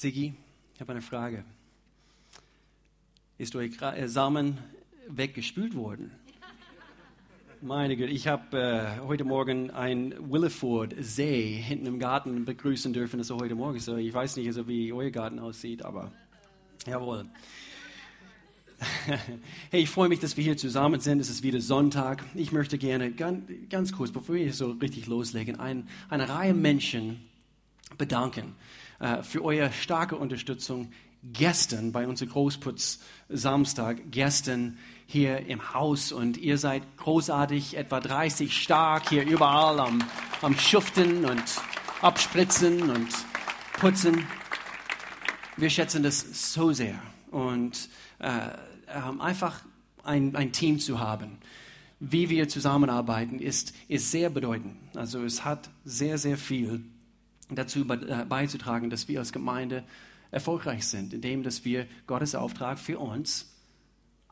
[0.00, 0.32] Sigi,
[0.72, 1.44] ich habe eine Frage.
[3.36, 4.56] Ist euer äh, Samen
[5.08, 6.10] weggespült worden?
[7.60, 13.18] Meine Güte, ich habe äh, heute Morgen ein Williford-See hinten im Garten begrüßen dürfen.
[13.18, 13.98] Das ist heute Morgen so.
[13.98, 16.10] Ich weiß nicht, also, wie euer Garten aussieht, aber
[16.86, 17.26] jawohl.
[19.70, 21.20] Hey, ich freue mich, dass wir hier zusammen sind.
[21.20, 22.24] Es ist wieder Sonntag.
[22.34, 27.20] Ich möchte gerne ganz, ganz kurz, bevor wir so richtig loslegen, ein, eine Reihe Menschen
[27.98, 28.54] bedanken
[29.00, 36.36] äh, für eure starke Unterstützung gestern bei unserem Großputz Samstag, gestern hier im Haus und
[36.36, 40.04] ihr seid großartig, etwa 30 stark hier überall am,
[40.40, 41.42] am Schuften und
[42.00, 43.08] abspritzen und
[43.78, 44.26] putzen.
[45.56, 48.30] Wir schätzen das so sehr und äh,
[49.18, 49.60] einfach
[50.04, 51.38] ein, ein Team zu haben,
[51.98, 54.76] wie wir zusammenarbeiten, ist, ist sehr bedeutend.
[54.96, 56.84] Also es hat sehr, sehr viel
[57.56, 59.84] dazu äh, beizutragen, dass wir als Gemeinde
[60.30, 63.56] erfolgreich sind, indem dass wir Gottes Auftrag für uns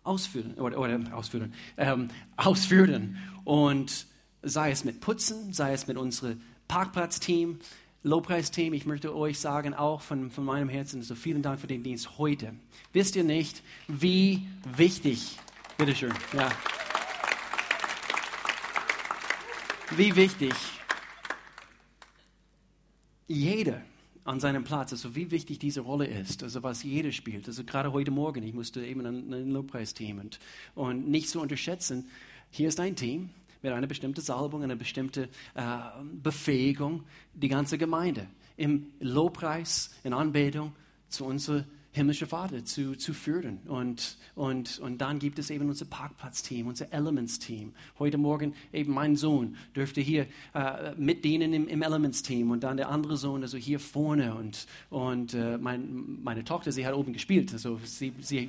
[0.05, 3.19] ausführen oder, oder ausführen, ähm, ausführen.
[3.45, 4.07] Und
[4.43, 7.59] sei es mit Putzen, sei es mit unserem Parkplatzteam,
[8.05, 11.83] Lobpreisteam, ich möchte euch sagen, auch von, von meinem Herzen, so vielen Dank für den
[11.83, 12.55] Dienst heute.
[12.93, 15.37] Wisst ihr nicht, wie wichtig,
[15.77, 16.49] bitteschön, ja,
[19.97, 20.55] wie wichtig
[23.29, 23.83] jeder
[24.25, 27.47] an seinem Platz, also wie wichtig diese Rolle ist, also was jeder spielt.
[27.47, 30.39] Also gerade heute Morgen, ich musste eben ein, ein Lobpreisteam und,
[30.75, 32.09] und nicht zu unterschätzen,
[32.51, 33.31] hier ist ein Team
[33.63, 35.69] mit einer bestimmten Salbung, einer bestimmten äh,
[36.23, 37.05] Befähigung,
[37.35, 38.27] die ganze Gemeinde
[38.57, 40.73] im Lobpreis, in Anbetung
[41.09, 41.65] zu unserer
[41.99, 43.59] himmlische Vater zu, zu führen.
[43.67, 47.75] Und, und, und dann gibt es eben unser Parkplatzteam, unser Elements-Team.
[47.99, 52.89] Heute Morgen eben mein Sohn dürfte hier äh, mitdienen im, im Elements-Team und dann der
[52.89, 54.35] andere Sohn, also hier vorne.
[54.35, 57.53] Und, und äh, mein, meine Tochter, sie hat oben gespielt.
[57.53, 58.49] Also sie, sie,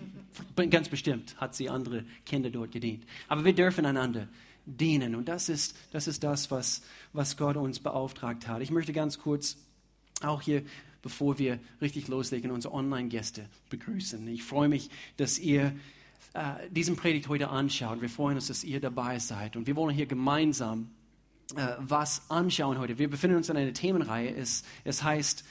[0.70, 3.04] ganz bestimmt hat sie andere Kinder dort gedient.
[3.28, 4.28] Aber wir dürfen einander
[4.66, 5.16] dienen.
[5.16, 6.84] Und das ist das, ist das was,
[7.14, 8.62] was Gott uns beauftragt hat.
[8.62, 9.58] Ich möchte ganz kurz
[10.22, 10.64] auch hier
[11.02, 14.28] bevor wir richtig loslegen, unsere Online-Gäste begrüßen.
[14.28, 15.74] Ich freue mich, dass ihr
[16.34, 18.02] äh, diesen Predigt heute anschaut.
[18.02, 19.56] Wir freuen uns, dass ihr dabei seid.
[19.56, 20.90] Und wir wollen hier gemeinsam
[21.56, 23.00] äh, was anschauen heute.
[23.00, 24.36] Wir befinden uns in einer Themenreihe.
[24.36, 25.44] Es, es heißt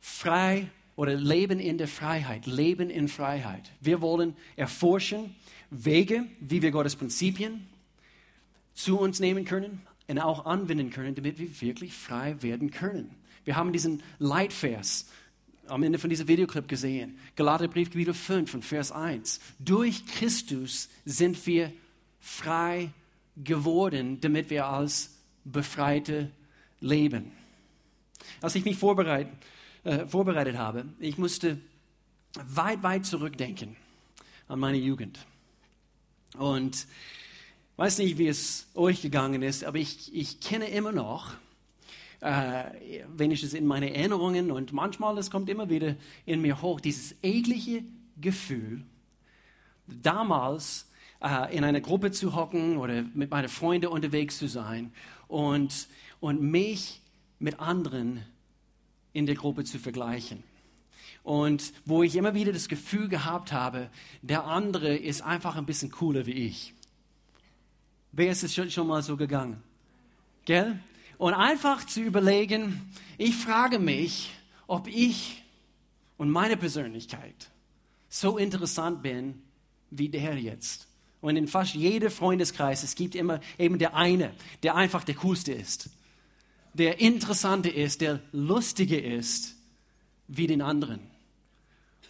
[0.00, 2.46] frei oder Leben in der Freiheit.
[2.46, 3.70] Leben in Freiheit.
[3.80, 5.34] Wir wollen erforschen
[5.70, 7.66] Wege, wie wir Gottes Prinzipien
[8.74, 13.14] zu uns nehmen können und auch anwenden können, damit wir wirklich frei werden können.
[13.44, 15.06] Wir haben diesen Leitvers
[15.66, 17.18] am Ende von diesem Videoclip gesehen.
[17.36, 19.40] Galaterbrief Kapitel 5 und Vers 1.
[19.58, 21.72] Durch Christus sind wir
[22.20, 22.90] frei
[23.36, 26.30] geworden, damit wir als Befreite
[26.80, 27.32] leben.
[28.40, 29.28] Als ich mich vorbereit,
[29.84, 31.58] äh, vorbereitet habe, ich musste
[32.34, 33.76] weit, weit zurückdenken
[34.48, 35.18] an meine Jugend.
[36.36, 36.86] Und
[37.76, 41.32] weiß nicht, wie es euch gegangen ist, aber ich, ich kenne immer noch
[42.22, 47.16] äh, wenigstens in meine Erinnerungen und manchmal, es kommt immer wieder in mir hoch, dieses
[47.20, 47.82] eklige
[48.20, 48.84] Gefühl,
[49.88, 50.88] damals
[51.20, 54.92] äh, in einer Gruppe zu hocken oder mit meinen Freunden unterwegs zu sein
[55.26, 55.88] und,
[56.20, 57.00] und mich
[57.40, 58.22] mit anderen
[59.12, 60.44] in der Gruppe zu vergleichen.
[61.24, 63.90] Und wo ich immer wieder das Gefühl gehabt habe,
[64.22, 66.72] der andere ist einfach ein bisschen cooler wie ich.
[68.12, 69.60] Wer ist es schon, schon mal so gegangen?
[70.44, 70.78] Gell?
[71.18, 74.30] Und einfach zu überlegen, ich frage mich,
[74.66, 75.42] ob ich
[76.16, 77.50] und meine Persönlichkeit
[78.08, 79.42] so interessant bin
[79.90, 80.88] wie der jetzt.
[81.20, 85.52] Und in fast jedem Freundeskreis, es gibt immer eben der eine, der einfach der coolste
[85.52, 85.90] ist,
[86.74, 89.54] der interessante ist, der lustige ist
[90.26, 91.00] wie den anderen.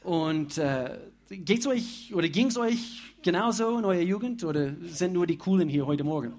[0.03, 0.99] Und äh,
[1.29, 5.69] geht's euch oder ging es euch genauso in eurer Jugend oder sind nur die Coolen
[5.69, 6.35] hier heute Morgen?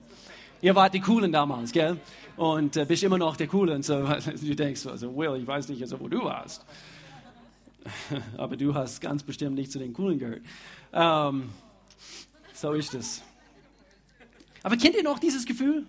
[0.63, 1.99] Ihr wart die Coolen damals, gell?
[2.37, 3.75] und äh, bist immer noch der Coole.
[3.75, 4.07] Und so,
[4.41, 6.65] du denkst, also Will, ich weiß nicht, also, wo du warst.
[8.37, 10.41] Aber du hast ganz bestimmt nicht zu den Coolen gehört.
[10.93, 11.49] Ähm,
[12.53, 13.21] so ist es.
[14.63, 15.85] Aber kennt ihr noch dieses Gefühl?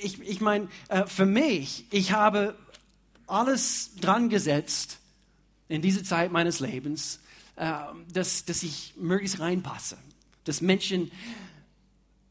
[0.00, 2.56] Ich, ich meine, äh, für mich, ich habe
[3.28, 4.98] alles dran gesetzt
[5.68, 7.20] in diese Zeit meines Lebens,
[7.54, 7.74] äh,
[8.12, 9.98] dass, dass ich möglichst reinpasse,
[10.42, 11.12] dass Menschen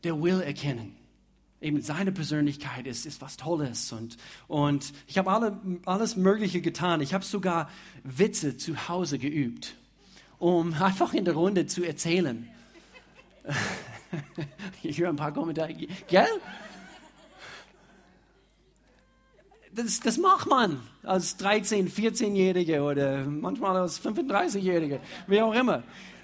[0.04, 0.98] der Will erkennen
[1.62, 3.92] eben seine Persönlichkeit ist, ist was Tolles.
[3.92, 4.18] Und,
[4.48, 7.02] und ich habe alle, alles Mögliche getan.
[7.02, 7.70] Ich habe sogar
[8.04, 9.76] Witze zu Hause geübt,
[10.40, 12.50] um einfach in der Runde zu erzählen.
[14.84, 15.74] ich höre ein paar Kommentare.
[16.08, 16.28] Gell?
[19.74, 25.84] das, das macht man als 13, 14-Jährige oder manchmal als 35-Jährige, wie auch immer.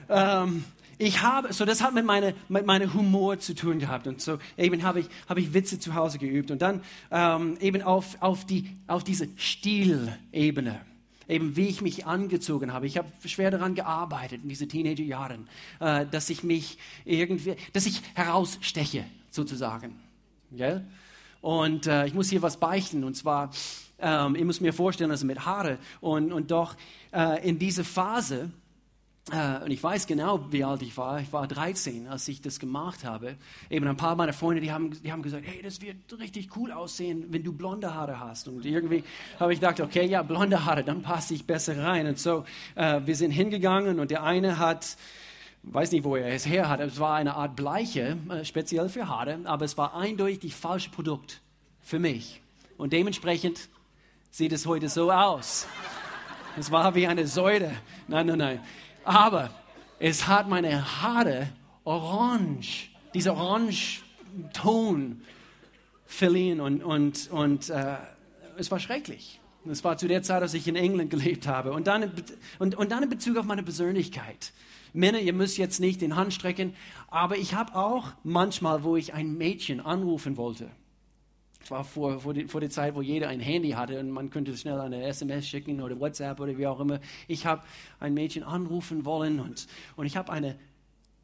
[0.09, 0.63] Ähm,
[0.97, 4.39] ich habe, so das hat mit meinem mit meine Humor zu tun gehabt und so
[4.57, 8.45] eben habe ich, habe ich Witze zu Hause geübt und dann ähm, eben auf, auf,
[8.45, 10.81] die, auf diese Stilebene,
[11.27, 12.87] eben wie ich mich angezogen habe.
[12.87, 15.47] Ich habe schwer daran gearbeitet in diesen Teenagerjahren,
[15.79, 19.99] äh, dass ich mich irgendwie, dass ich heraussteche sozusagen.
[20.51, 20.83] Gell?
[21.41, 23.51] Und äh, ich muss hier was beichten und zwar,
[23.99, 26.75] ähm, ich muss mir vorstellen, also mit Haare und, und doch
[27.13, 28.49] äh, in dieser Phase,
[29.33, 31.19] Uh, und ich weiß genau, wie alt ich war.
[31.19, 33.35] Ich war 13, als ich das gemacht habe.
[33.69, 36.71] Eben ein paar meiner Freunde, die haben, die haben gesagt, hey, das wird richtig cool
[36.71, 38.47] aussehen, wenn du blonde Haare hast.
[38.47, 39.03] Und irgendwie
[39.37, 42.07] habe ich gedacht, okay, ja, blonde Haare, dann passe ich besser rein.
[42.07, 42.45] Und so,
[42.77, 44.95] uh, wir sind hingegangen und der eine hat,
[45.63, 49.09] weiß nicht, wo er es her hat, es war eine Art Bleiche, uh, speziell für
[49.09, 51.41] Haare, aber es war eindeutig das falsche Produkt
[51.81, 52.41] für mich.
[52.77, 53.67] Und dementsprechend
[54.31, 55.67] sieht es heute so aus.
[56.57, 57.71] Es war wie eine Säure.
[58.07, 58.59] Nein, nein, nein.
[59.07, 59.51] Aber
[59.99, 61.47] es hat meine Haare
[61.85, 64.01] orange, dieser orange
[64.51, 65.21] Ton
[66.05, 67.95] verliehen und, und, und äh,
[68.57, 69.39] es war schrecklich.
[69.65, 71.71] Es war zu der Zeit, als ich in England gelebt habe.
[71.71, 72.11] Und dann,
[72.59, 74.51] und, und dann in Bezug auf meine Persönlichkeit.
[74.91, 76.73] Männer, ihr müsst jetzt nicht den Hand strecken,
[77.07, 80.69] aber ich habe auch manchmal, wo ich ein Mädchen anrufen wollte,
[81.71, 84.55] war vor, vor, die, vor der Zeit, wo jeder ein Handy hatte und man könnte
[84.55, 86.99] schnell eine SMS schicken oder WhatsApp oder wie auch immer.
[87.27, 87.63] Ich habe
[87.99, 90.55] ein Mädchen anrufen wollen und, und ich habe eine,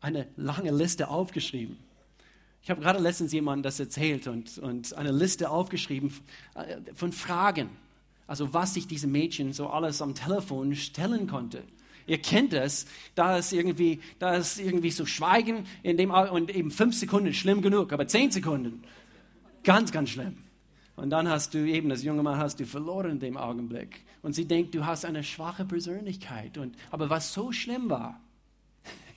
[0.01, 1.77] eine lange Liste aufgeschrieben.
[2.61, 6.13] Ich habe gerade letztens jemandem das erzählt und, und eine Liste aufgeschrieben
[6.55, 7.69] äh, von Fragen.
[8.25, 11.63] Also was sich diese Mädchen so alles am Telefon stellen konnte.
[12.07, 12.85] Ihr kennt es,
[13.15, 17.61] da ist irgendwie, da ist irgendwie so Schweigen in dem, und eben fünf Sekunden schlimm
[17.61, 18.83] genug, aber zehn Sekunden
[19.63, 20.37] Ganz, ganz schlimm.
[20.95, 24.03] Und dann hast du eben, das junge Mann hast du verloren in dem Augenblick.
[24.21, 26.57] Und sie denkt, du hast eine schwache Persönlichkeit.
[26.57, 28.19] Und, aber was so schlimm war,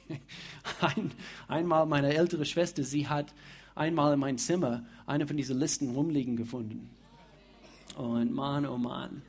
[0.81, 1.11] ein,
[1.49, 3.35] einmal meine ältere Schwester, sie hat
[3.75, 6.91] einmal in meinem Zimmer eine von diesen Listen rumliegen gefunden.
[7.97, 9.23] Und Mann, oh Mann,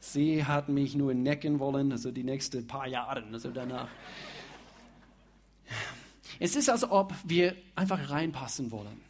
[0.00, 3.88] sie hat mich nur necken wollen, also die nächsten paar Jahre, also danach.
[6.38, 9.07] Es ist, als ob wir einfach reinpassen wollen.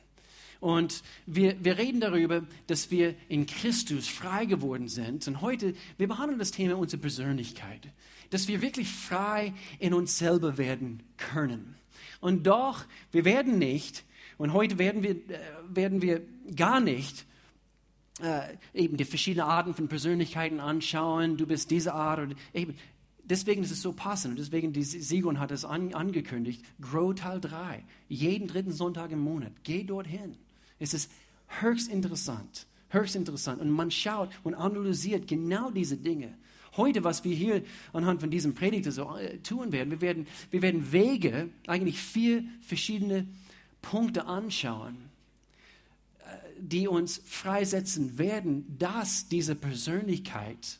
[0.60, 5.26] Und wir, wir reden darüber, dass wir in Christus frei geworden sind.
[5.28, 7.88] Und heute, wir behandeln das Thema unserer Persönlichkeit.
[8.30, 11.76] Dass wir wirklich frei in uns selber werden können.
[12.20, 14.04] Und doch, wir werden nicht,
[14.36, 16.22] und heute werden wir, äh, werden wir
[16.54, 17.26] gar nicht
[18.20, 21.36] äh, eben die verschiedenen Arten von Persönlichkeiten anschauen.
[21.36, 22.74] Du bist diese Art oder eben.
[23.24, 27.42] Deswegen ist es so passend und deswegen, die Sigon hat es an, angekündigt, Grow Teil
[27.42, 29.52] 3, jeden dritten Sonntag im Monat.
[29.64, 30.34] Geh dorthin.
[30.78, 31.10] Es ist
[31.60, 33.60] höchst interessant, höchst interessant.
[33.60, 36.34] Und man schaut und analysiert genau diese Dinge.
[36.76, 40.62] Heute, was wir hier anhand von diesem Predigt so äh, tun werden, wir werden, wir
[40.62, 43.26] werden Wege, eigentlich vier verschiedene
[43.82, 44.96] Punkte anschauen,
[46.20, 50.78] äh, die uns freisetzen werden, dass diese Persönlichkeit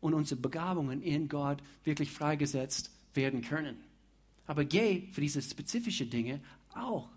[0.00, 3.76] und unsere Begabungen in Gott wirklich freigesetzt werden können.
[4.46, 6.40] Aber geh für diese spezifischen Dinge
[6.74, 7.08] auch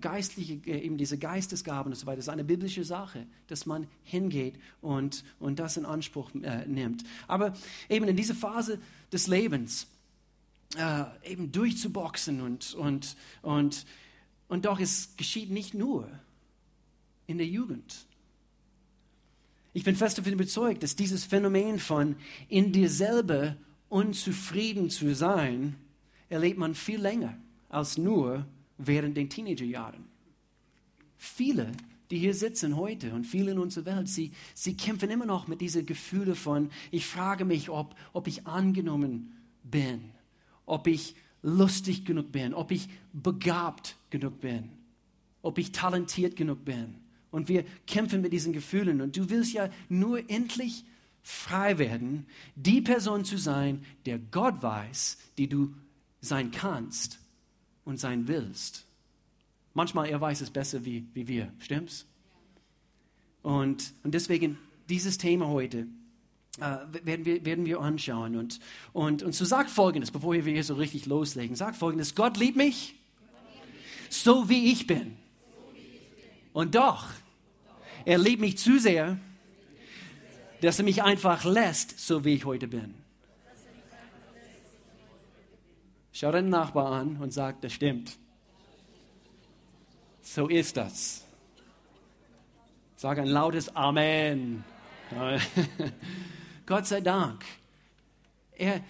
[0.00, 3.86] geistliche, äh, eben diese Geistesgaben und so weiter, das ist eine biblische Sache, dass man
[4.04, 7.04] hingeht und, und das in Anspruch äh, nimmt.
[7.26, 7.54] Aber
[7.88, 8.78] eben in dieser Phase
[9.12, 9.86] des Lebens,
[10.76, 13.86] äh, eben durchzuboxen und, und, und,
[14.48, 16.08] und doch, es geschieht nicht nur
[17.26, 18.06] in der Jugend.
[19.72, 22.16] Ich bin fest davon überzeugt, dass dieses Phänomen von
[22.48, 23.56] in dir selber
[23.88, 25.76] unzufrieden zu sein,
[26.28, 27.36] erlebt man viel länger
[27.68, 28.46] als nur
[28.78, 30.04] während den Teenagerjahren.
[31.16, 31.72] Viele,
[32.10, 35.60] die hier sitzen heute und viele in unserer Welt, sie, sie kämpfen immer noch mit
[35.60, 40.12] diesen Gefühlen von, ich frage mich, ob, ob ich angenommen bin,
[40.64, 44.70] ob ich lustig genug bin, ob ich begabt genug bin,
[45.42, 46.94] ob ich talentiert genug bin.
[47.30, 49.02] Und wir kämpfen mit diesen Gefühlen.
[49.02, 50.84] Und du willst ja nur endlich
[51.22, 55.74] frei werden, die Person zu sein, der Gott weiß, die du
[56.22, 57.18] sein kannst
[57.88, 58.84] und sein willst.
[59.72, 62.04] Manchmal er weiß es besser wie, wie wir, stimmt's?
[63.42, 64.58] Und, und deswegen
[64.90, 65.86] dieses Thema heute
[66.60, 68.36] äh, werden, wir, werden wir anschauen.
[68.36, 68.60] Und,
[68.92, 72.58] und, und so sagt Folgendes, bevor wir hier so richtig loslegen, sagt Folgendes, Gott liebt
[72.58, 72.94] mich
[74.10, 75.16] so wie ich bin.
[76.52, 77.06] Und doch,
[78.04, 79.18] er liebt mich zu sehr,
[80.60, 82.94] dass er mich einfach lässt, so wie ich heute bin.
[86.20, 88.18] Schau deinen Nachbar an und sag, das stimmt.
[90.20, 91.24] So ist das.
[92.96, 94.64] Sag ein lautes Amen.
[96.66, 97.44] Gott sei Dank.
[98.56, 98.82] Er,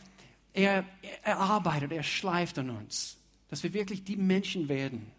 [0.54, 0.86] er,
[1.22, 3.18] er arbeitet, er schleift an uns,
[3.48, 5.12] dass wir wirklich die Menschen werden,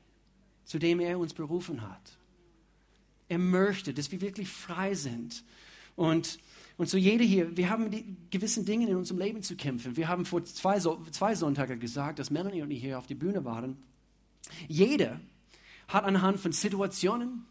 [0.63, 2.17] zu dem er uns berufen hat.
[3.27, 5.43] Er möchte, dass wir wirklich frei sind.
[5.95, 6.39] Und,
[6.79, 9.97] und so jede hier, wir haben die gewissen Dinge in unserem Leben zu kämpfen.
[9.97, 13.43] Wir haben vor zwei, zwei Sonntagen gesagt, dass Melanie und ich hier auf die Bühne
[13.43, 13.75] waren.
[14.69, 15.19] Jeder
[15.89, 17.45] hat anhand von Situationen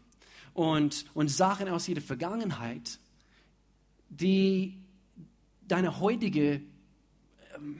[0.55, 2.97] und, und Sachen aus ihrer Vergangenheit,
[4.09, 4.79] die
[5.67, 6.61] deine heutige
[7.55, 7.79] ähm,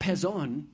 [0.00, 0.68] Person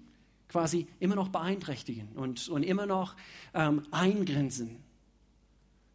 [0.48, 3.16] quasi immer noch beeinträchtigen und, und immer noch
[3.52, 4.82] ähm, eingrenzen.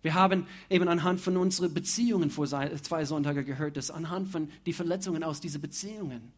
[0.01, 4.73] Wir haben eben anhand von unseren Beziehungen vor zwei Sonntagen gehört, dass anhand von den
[4.73, 6.33] Verletzungen aus diesen Beziehungen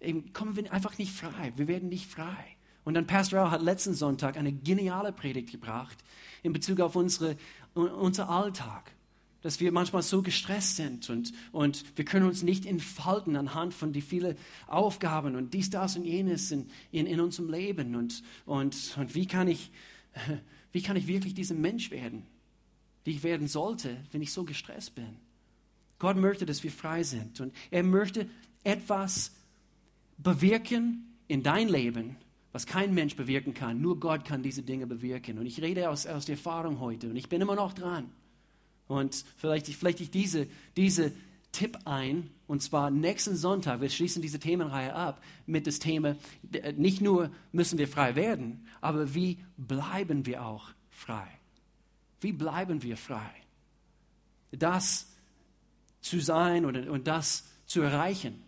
[0.00, 1.52] eben kommen wir einfach nicht frei.
[1.56, 2.56] Wir werden nicht frei.
[2.84, 5.98] Und dann Pastor Al hat letzten Sonntag eine geniale Predigt gebracht
[6.42, 7.36] in Bezug auf unsere,
[7.74, 8.90] unser Alltag
[9.44, 13.92] dass wir manchmal so gestresst sind und, und wir können uns nicht entfalten anhand von
[13.92, 17.94] die vielen Aufgaben und dies, das und jenes in, in, in unserem Leben.
[17.94, 19.70] Und, und, und wie, kann ich,
[20.72, 22.24] wie kann ich wirklich dieser Mensch werden,
[23.06, 25.16] die ich werden sollte, wenn ich so gestresst bin?
[25.98, 28.28] Gott möchte, dass wir frei sind und er möchte
[28.62, 29.32] etwas
[30.18, 32.16] bewirken in dein Leben,
[32.52, 33.80] was kein Mensch bewirken kann.
[33.80, 35.38] Nur Gott kann diese Dinge bewirken.
[35.38, 38.10] Und ich rede aus, aus der Erfahrung heute und ich bin immer noch dran.
[38.86, 40.46] Und vielleicht, vielleicht ich diese,
[40.76, 41.12] diese
[41.52, 46.16] Tipp ein, und zwar nächsten Sonntag, wir schließen diese Themenreihe ab mit dem Thema,
[46.76, 51.26] nicht nur müssen wir frei werden, aber wie bleiben wir auch frei?
[52.24, 53.30] Wie bleiben wir frei?
[54.50, 55.12] Das
[56.00, 58.42] zu sein und, und das zu erreichen,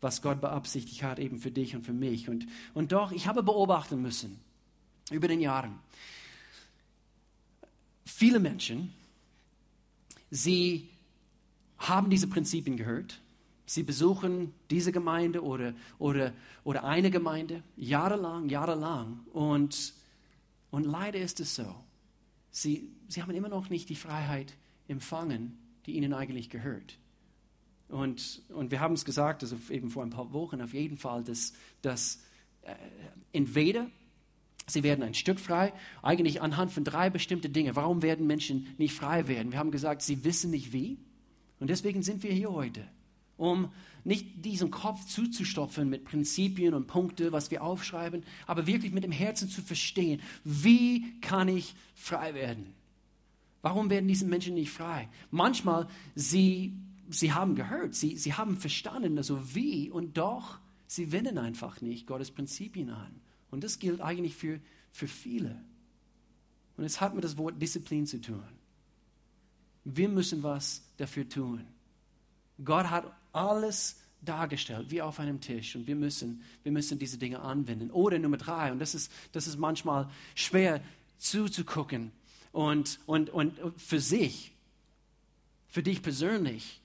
[0.00, 2.28] was Gott beabsichtigt hat, eben für dich und für mich.
[2.28, 4.40] Und, und doch, ich habe beobachten müssen
[5.12, 5.78] über den Jahren,
[8.04, 8.92] viele Menschen,
[10.32, 10.88] Sie
[11.78, 13.20] haben diese Prinzipien gehört.
[13.66, 16.32] Sie besuchen diese Gemeinde oder, oder,
[16.64, 19.20] oder eine Gemeinde jahrelang, jahrelang.
[19.32, 19.94] Und,
[20.72, 21.83] und leider ist es so.
[22.54, 24.54] Sie, sie haben immer noch nicht die Freiheit
[24.86, 27.00] empfangen, die ihnen eigentlich gehört.
[27.88, 31.24] Und, und wir haben es gesagt, also eben vor ein paar Wochen auf jeden Fall,
[31.24, 32.22] dass, dass
[32.62, 32.76] äh,
[33.32, 33.90] entweder
[34.66, 37.76] Sie werden ein Stück frei, eigentlich anhand von drei bestimmten Dingen.
[37.76, 39.52] Warum werden Menschen nicht frei werden?
[39.52, 40.96] Wir haben gesagt, sie wissen nicht wie.
[41.60, 42.88] Und deswegen sind wir hier heute,
[43.36, 43.70] um
[44.04, 49.12] nicht diesen Kopf zuzustopfen mit Prinzipien und Punkte, was wir aufschreiben, aber wirklich mit dem
[49.12, 52.74] Herzen zu verstehen, wie kann ich frei werden?
[53.62, 55.08] Warum werden diese Menschen nicht frei?
[55.30, 56.74] Manchmal, sie,
[57.08, 62.06] sie haben gehört, sie, sie haben verstanden, also wie, und doch, sie wenden einfach nicht
[62.06, 63.20] Gottes Prinzipien an.
[63.50, 64.60] Und das gilt eigentlich für,
[64.92, 65.64] für viele.
[66.76, 68.42] Und es hat mit das Wort Disziplin zu tun.
[69.84, 71.64] Wir müssen was dafür tun.
[72.62, 75.76] Gott hat alles dargestellt, wie auf einem Tisch.
[75.76, 77.90] Und wir müssen, wir müssen diese Dinge anwenden.
[77.90, 80.82] Oder Nummer drei, und das ist, das ist manchmal schwer
[81.18, 82.12] zuzugucken
[82.52, 84.52] und, und, und für sich,
[85.68, 86.80] für dich persönlich,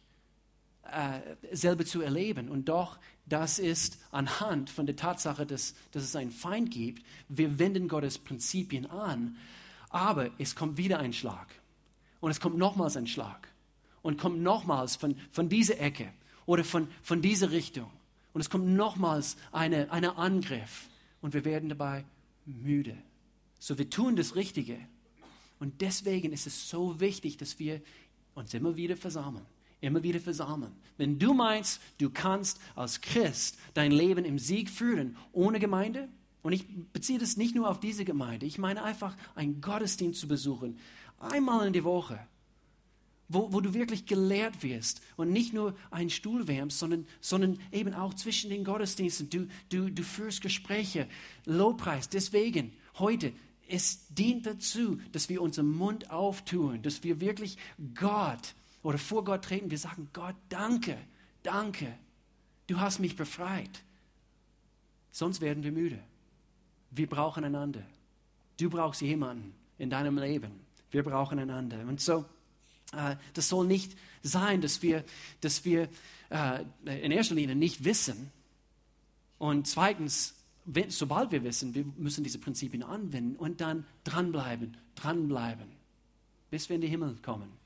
[0.91, 2.49] äh, selber zu erleben.
[2.49, 7.05] Und doch das ist anhand von der Tatsache, dass, dass es einen Feind gibt.
[7.27, 9.37] Wir wenden Gottes Prinzipien an,
[9.89, 11.47] aber es kommt wieder ein Schlag.
[12.19, 13.47] Und es kommt nochmals ein Schlag.
[14.01, 16.11] Und kommt nochmals von, von dieser Ecke
[16.49, 17.91] oder von, von dieser Richtung.
[18.33, 20.89] Und es kommt nochmals ein eine Angriff.
[21.21, 22.05] Und wir werden dabei
[22.45, 22.97] müde.
[23.59, 24.79] So, wir tun das Richtige.
[25.59, 27.81] Und deswegen ist es so wichtig, dass wir
[28.33, 29.45] uns immer wieder versammeln
[29.81, 30.73] immer wieder versammeln.
[30.97, 36.09] Wenn du meinst, du kannst als Christ dein Leben im Sieg führen ohne Gemeinde,
[36.41, 40.27] und ich beziehe das nicht nur auf diese Gemeinde, ich meine einfach einen Gottesdienst zu
[40.27, 40.77] besuchen,
[41.17, 42.19] einmal in die Woche,
[43.29, 47.93] wo, wo du wirklich gelehrt wirst und nicht nur einen Stuhl wärmst, sondern, sondern eben
[47.93, 49.29] auch zwischen den Gottesdiensten.
[49.29, 51.07] Du, du, du führst Gespräche,
[51.45, 52.09] Lobpreis.
[52.09, 53.31] Deswegen heute,
[53.67, 57.57] es dient dazu, dass wir unseren Mund auftun, dass wir wirklich
[57.95, 60.97] Gott oder vor Gott treten, wir sagen, Gott, danke,
[61.43, 61.93] danke,
[62.67, 63.83] du hast mich befreit.
[65.11, 65.99] Sonst werden wir müde.
[66.91, 67.83] Wir brauchen einander.
[68.57, 70.51] Du brauchst jemanden in deinem Leben.
[70.91, 71.79] Wir brauchen einander.
[71.81, 72.25] Und so,
[72.91, 75.03] das soll nicht sein, dass wir,
[75.41, 75.89] dass wir
[76.29, 78.31] äh, in erster Linie nicht wissen.
[79.37, 80.35] Und zweitens,
[80.89, 85.67] sobald wir wissen, wir müssen diese Prinzipien anwenden und dann dranbleiben, dranbleiben,
[86.49, 87.59] bis wir in den Himmel kommen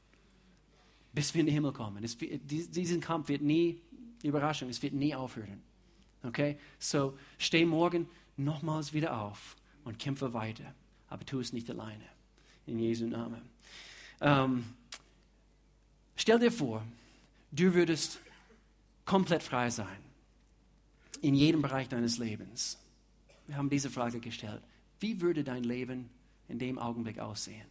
[1.14, 2.04] bis wir in den Himmel kommen.
[2.04, 3.80] Es, diesen Kampf wird nie,
[4.24, 5.62] Überraschung, es wird nie aufhören.
[6.24, 6.58] Okay?
[6.80, 10.74] So, steh morgen nochmals wieder auf und kämpfe weiter.
[11.08, 12.04] Aber tu es nicht alleine.
[12.66, 13.42] In Jesu Namen.
[14.22, 14.66] Ähm,
[16.24, 16.82] stell dir vor,
[17.52, 18.18] du würdest
[19.04, 19.98] komplett frei sein
[21.22, 22.78] in jedem Bereich deines Lebens.
[23.46, 24.62] Wir haben diese Frage gestellt.
[25.02, 26.10] Wie würde dein Leben
[26.48, 27.68] in dem Augenblick aussehen?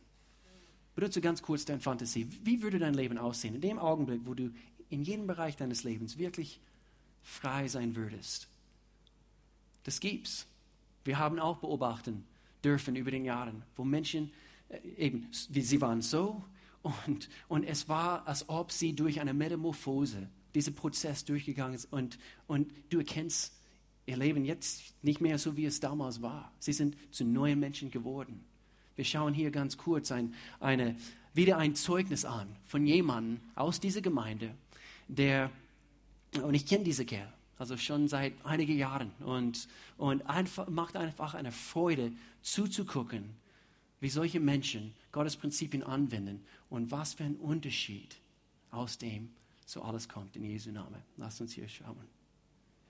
[0.95, 2.29] Benutze ganz kurz deine Fantasie.
[2.45, 4.51] Wie würde dein Leben aussehen in dem Augenblick, wo du
[4.91, 6.61] in jedem Bereich deines Lebens wirklich
[7.23, 8.49] frei sein würdest?
[9.85, 10.47] Das gibt's.
[11.05, 12.27] Wir haben auch beobachten
[12.63, 14.31] dürfen über den Jahren, wo Menschen
[14.69, 16.45] äh, eben, sie waren so
[16.83, 22.19] und, und es war, als ob sie durch eine Metamorphose diesen Prozess durchgegangen sind und,
[22.47, 23.55] und du erkennst
[24.07, 26.53] ihr Leben jetzt nicht mehr so, wie es damals war.
[26.59, 28.45] Sie sind zu neuen Menschen geworden.
[28.97, 30.97] Wir schauen hier ganz kurz ein, eine,
[31.35, 34.55] wieder ein Zeugnis an von jemandem aus dieser Gemeinde,
[35.09, 35.51] der,
[36.43, 41.35] und ich kenne diese Kerl, also schon seit einigen Jahren, und, und einfach, macht einfach
[41.35, 42.13] eine Freude
[42.43, 43.31] zuzugucken,
[44.01, 48.17] wie solche Menschen Gottes Prinzipien anwenden und was für ein Unterschied
[48.71, 49.35] aus dem
[49.67, 51.03] so alles kommt in Jesu Namen.
[51.19, 52.09] Lasst uns hier schauen.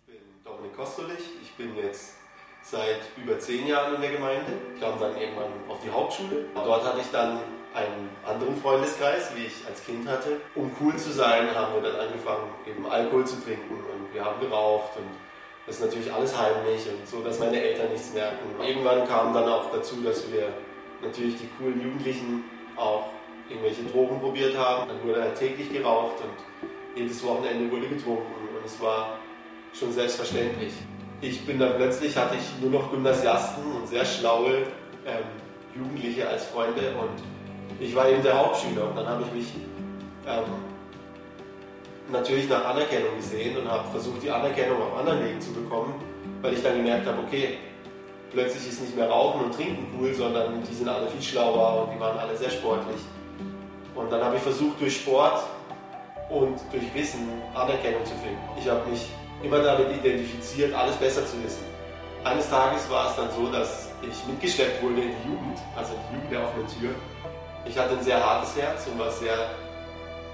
[0.07, 2.15] Ich bin Dominik Kostolich, ich bin jetzt
[2.63, 6.47] seit über zehn Jahren in der Gemeinde, kam dann irgendwann auf die Hauptschule.
[6.55, 7.41] Dort hatte ich dann
[7.75, 10.41] einen anderen Freundeskreis, wie ich als Kind hatte.
[10.55, 14.41] Um cool zu sein, haben wir dann angefangen, eben Alkohol zu trinken und wir haben
[14.41, 15.11] geraucht und
[15.67, 18.61] das ist natürlich alles heimlich und so, dass meine Eltern nichts merken.
[18.61, 20.53] Irgendwann kam dann auch dazu, dass wir
[21.03, 22.45] natürlich die coolen Jugendlichen
[22.77, 23.11] auch
[23.53, 24.89] irgendwelche Drogen probiert haben.
[24.89, 29.19] Dann wurde halt täglich geraucht und jedes Wochenende wurde getrunken und es war
[29.73, 30.73] schon selbstverständlich.
[31.21, 34.65] Ich bin dann plötzlich, hatte ich nur noch Gymnasiasten und sehr schlaue
[35.07, 35.25] ähm,
[35.75, 37.23] Jugendliche als Freunde und
[37.81, 39.55] ich war eben der Hauptschüler und dann habe ich mich
[40.27, 40.45] ähm,
[42.11, 45.95] natürlich nach Anerkennung gesehen und habe versucht, die Anerkennung auf anderen Wegen zu bekommen,
[46.43, 47.59] weil ich dann gemerkt habe, okay,
[48.31, 51.95] plötzlich ist nicht mehr Rauchen und Trinken cool, sondern die sind alle viel schlauer und
[51.95, 53.01] die waren alle sehr sportlich.
[53.95, 55.43] Und dann habe ich versucht, durch Sport
[56.31, 58.41] und durch Wissen Anerkennung zu finden.
[58.59, 59.11] Ich habe mich
[59.43, 61.65] immer damit identifiziert, alles besser zu wissen.
[62.25, 66.15] Eines Tages war es dann so, dass ich mitgeschleppt wurde in die Jugend, also die
[66.15, 66.91] Jugend der offenen Tür.
[67.65, 69.51] Ich hatte ein sehr hartes Herz und war sehr,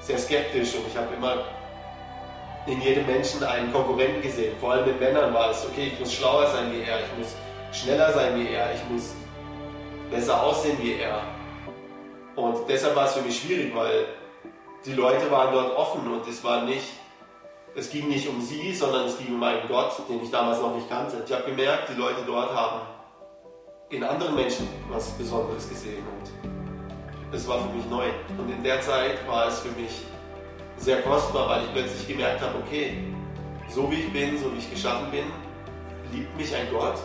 [0.00, 1.44] sehr skeptisch und ich habe immer
[2.66, 4.54] in jedem Menschen einen Konkurrenten gesehen.
[4.60, 7.34] Vor allem mit Männern war es, okay, ich muss schlauer sein wie er, ich muss
[7.72, 9.14] schneller sein wie er, ich muss
[10.10, 11.22] besser aussehen wie er.
[12.38, 14.06] Und deshalb war es für mich schwierig, weil
[14.86, 16.86] die Leute waren dort offen und es war nicht,
[17.74, 20.72] es ging nicht um sie, sondern es ging um einen Gott, den ich damals noch
[20.72, 21.20] nicht kannte.
[21.26, 22.82] Ich habe gemerkt, die Leute dort haben
[23.90, 28.06] in anderen Menschen was Besonderes gesehen und das war für mich neu.
[28.38, 30.02] Und in der Zeit war es für mich
[30.76, 32.98] sehr kostbar, weil ich plötzlich gemerkt habe, okay,
[33.68, 35.24] so wie ich bin, so wie ich geschaffen bin,
[36.12, 36.98] liebt mich ein Gott.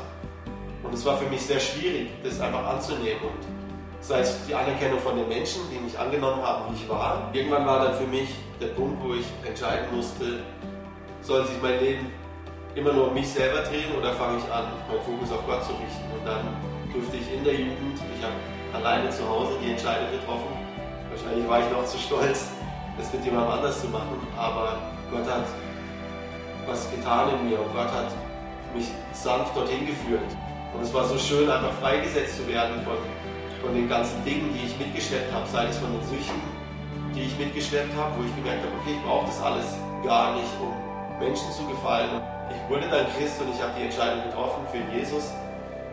[0.83, 3.23] Und es war für mich sehr schwierig, das einfach anzunehmen.
[3.23, 3.62] Und
[4.03, 7.29] sei es die Anerkennung von den Menschen, die mich angenommen haben, wie ich war.
[7.31, 10.43] Irgendwann war dann für mich der Punkt, wo ich entscheiden musste,
[11.21, 12.11] soll sich mein Leben
[12.75, 15.71] immer nur um mich selber drehen oder fange ich an, meinen Fokus auf Gott zu
[15.71, 16.03] richten.
[16.19, 16.51] Und dann
[16.91, 18.35] durfte ich in der Jugend, ich habe
[18.73, 20.51] alleine zu Hause die Entscheidung getroffen.
[21.09, 22.49] Wahrscheinlich war ich noch zu stolz,
[22.97, 24.79] das mit jemandem anders zu machen, aber
[25.11, 25.47] Gott hat
[26.67, 28.11] was getan in mir und Gott hat
[28.75, 30.27] mich sanft dorthin geführt.
[30.73, 32.97] Und es war so schön, einfach freigesetzt zu werden von
[33.63, 36.43] von den ganzen Dingen, die ich mitgeschleppt habe, sei es von den Süchten,
[37.15, 40.52] die ich mitgeschleppt habe, wo ich gemerkt habe, okay, ich brauche das alles gar nicht,
[40.60, 40.76] um
[41.17, 42.19] Menschen zu gefallen.
[42.52, 45.32] Ich wurde dann Christ und ich habe die Entscheidung getroffen für Jesus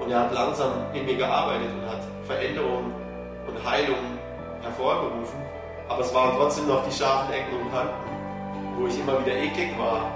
[0.01, 2.91] und er hat langsam in mir gearbeitet und hat Veränderungen
[3.47, 4.19] und Heilungen
[4.63, 5.39] hervorgerufen.
[5.89, 7.95] Aber es waren trotzdem noch die scharfen Ecken und Kanten,
[8.79, 10.11] wo ich immer wieder eklig war.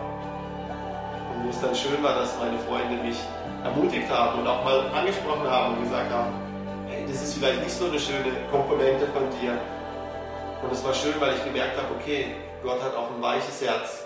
[1.31, 3.19] Und wo es dann schön war, dass meine Freunde mich
[3.63, 6.33] ermutigt haben und auch mal angesprochen haben und gesagt haben,
[7.07, 9.59] das ist vielleicht nicht so eine schöne Komponente von dir.
[10.63, 14.05] Und es war schön, weil ich gemerkt habe, okay, Gott hat auch ein weiches Herz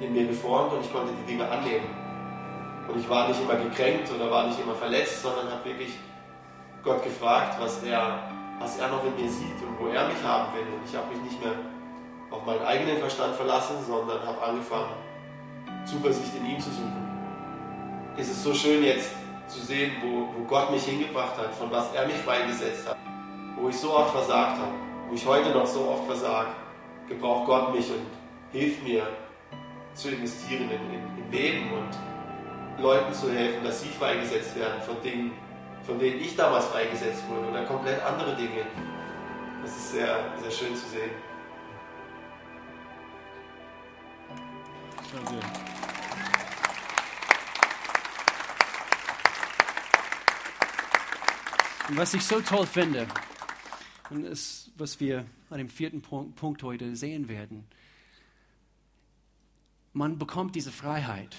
[0.00, 1.86] in mir geformt und ich konnte die Dinge annehmen.
[2.88, 5.98] Und ich war nicht immer gekränkt oder war nicht immer verletzt, sondern habe wirklich
[6.82, 8.20] Gott gefragt, was er,
[8.58, 10.62] was er noch in mir sieht und wo er mich haben will.
[10.72, 11.52] Und ich habe mich nicht mehr
[12.30, 14.92] auf meinen eigenen Verstand verlassen, sondern habe angefangen,
[15.84, 17.04] Zuversicht in ihm zu suchen.
[18.16, 19.10] Es ist so schön jetzt
[19.48, 22.96] zu sehen, wo, wo Gott mich hingebracht hat, von was er mich freigesetzt hat,
[23.56, 24.72] wo ich so oft versagt habe,
[25.08, 26.50] wo ich heute noch so oft versage,
[27.08, 28.06] gebraucht Gott mich und
[28.52, 29.06] hilft mir
[29.94, 35.00] zu investieren in, in, in Leben und Leuten zu helfen, dass sie freigesetzt werden von
[35.02, 35.32] Dingen,
[35.82, 38.66] von denen ich damals freigesetzt wurde oder komplett andere Dinge.
[39.62, 41.10] Das ist sehr, sehr schön zu sehen.
[45.12, 45.77] Danke.
[51.88, 53.06] Und was ich so toll finde,
[54.10, 57.64] und das, was wir an dem vierten Punkt, Punkt heute sehen werden,
[59.94, 61.36] man bekommt diese Freiheit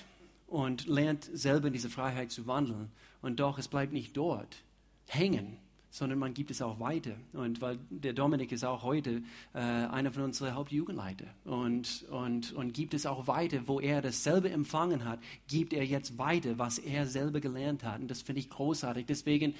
[0.47, 2.91] und lernt selber in diese Freiheit zu wandeln.
[3.21, 4.63] Und doch, es bleibt nicht dort
[5.05, 5.57] hängen,
[5.91, 7.13] sondern man gibt es auch weiter.
[7.33, 9.21] Und weil der Dominik ist auch heute
[9.53, 14.49] äh, einer von unseren Hauptjugendleiter und, und, und gibt es auch weiter, wo er dasselbe
[14.49, 18.01] empfangen hat, gibt er jetzt weiter, was er selber gelernt hat.
[18.01, 19.05] Und das finde ich großartig.
[19.05, 19.53] Deswegen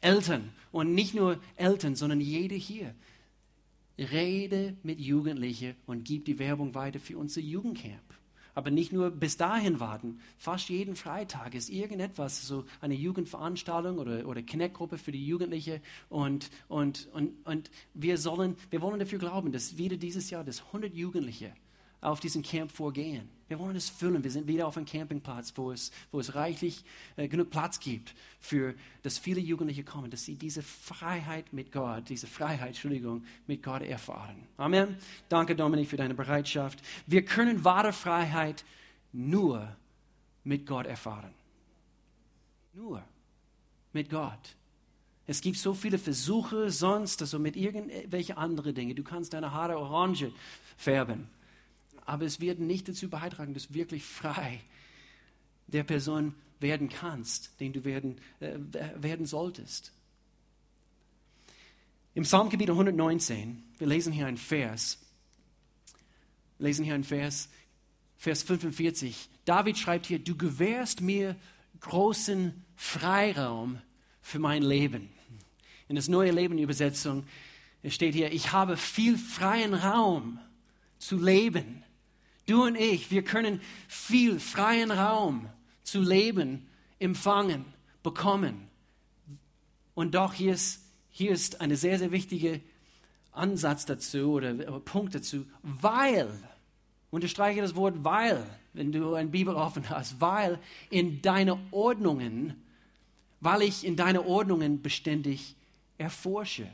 [0.00, 2.94] Eltern und nicht nur Eltern, sondern jede hier.
[3.98, 8.00] Rede mit Jugendlichen und gib die Werbung weiter für unser Jugendcamp.
[8.54, 10.20] Aber nicht nur bis dahin warten.
[10.38, 15.80] Fast jeden Freitag ist irgendetwas, so eine Jugendveranstaltung oder, oder Connect-Gruppe für die Jugendlichen.
[16.08, 20.62] Und, und, und, und wir, sollen, wir wollen dafür glauben, dass wieder dieses Jahr das
[20.66, 21.52] 100 Jugendliche
[22.00, 23.28] auf diesen Camp vorgehen.
[23.48, 24.22] Wir wollen es füllen.
[24.22, 26.84] Wir sind wieder auf einem Campingplatz, wo es, wo es reichlich
[27.16, 32.08] äh, genug Platz gibt, für dass viele Jugendliche kommen, dass sie diese Freiheit mit Gott,
[32.08, 34.36] diese Freiheit, Entschuldigung, mit Gott erfahren.
[34.56, 34.96] Amen.
[35.28, 36.78] Danke, Dominik, für deine Bereitschaft.
[37.06, 38.64] Wir können wahre Freiheit
[39.12, 39.76] nur
[40.44, 41.34] mit Gott erfahren.
[42.72, 43.02] Nur
[43.92, 44.56] mit Gott.
[45.26, 48.94] Es gibt so viele Versuche sonst, also mit irgendwelchen anderen Dingen.
[48.94, 50.32] Du kannst deine Haare orange
[50.76, 51.28] färben
[52.06, 54.60] aber es wird nicht dazu beitragen, dass du wirklich frei
[55.66, 58.58] der Person werden kannst, den du werden, äh,
[58.96, 59.92] werden solltest.
[62.14, 64.98] Im Psalmgebiet 119, wir lesen hier einen Vers,
[66.58, 67.48] wir lesen hier einen Vers,
[68.18, 69.28] Vers 45.
[69.44, 71.36] David schreibt hier, du gewährst mir
[71.80, 73.80] großen Freiraum
[74.20, 75.08] für mein Leben.
[75.88, 77.24] In das neue Leben Übersetzung
[77.86, 80.38] steht hier, ich habe viel freien Raum
[80.98, 81.82] zu leben.
[82.50, 85.48] Du und ich, wir können viel freien Raum
[85.84, 86.66] zu leben,
[86.98, 87.64] empfangen,
[88.02, 88.68] bekommen.
[89.94, 92.58] Und doch hier ist, hier ist ein sehr, sehr wichtiger
[93.30, 96.28] Ansatz dazu oder Punkt dazu, weil,
[97.12, 100.58] unterstreiche das Wort weil, wenn du ein Bibel offen hast, weil
[100.90, 102.60] in deine Ordnungen,
[103.38, 105.54] weil ich in deine Ordnungen beständig
[105.98, 106.66] erforsche.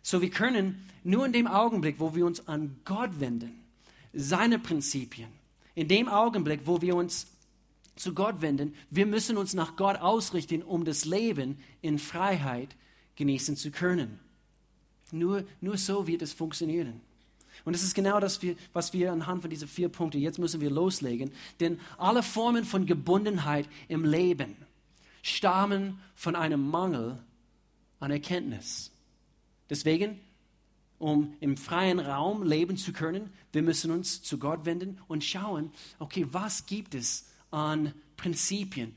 [0.00, 3.65] So wir können nur in dem Augenblick, wo wir uns an Gott wenden,
[4.16, 5.28] seine Prinzipien.
[5.74, 7.26] In dem Augenblick, wo wir uns
[7.96, 12.74] zu Gott wenden, wir müssen uns nach Gott ausrichten, um das Leben in Freiheit
[13.16, 14.18] genießen zu können.
[15.12, 17.00] Nur, nur so wird es funktionieren.
[17.64, 18.40] Und das ist genau das,
[18.72, 21.32] was wir anhand von diesen vier Punkten, jetzt müssen wir loslegen.
[21.60, 24.56] Denn alle Formen von Gebundenheit im Leben
[25.22, 27.18] stammen von einem Mangel
[27.98, 28.92] an Erkenntnis.
[29.70, 30.20] Deswegen
[30.98, 33.30] um im freien Raum leben zu können.
[33.52, 38.94] Wir müssen uns zu Gott wenden und schauen, okay, was gibt es an Prinzipien,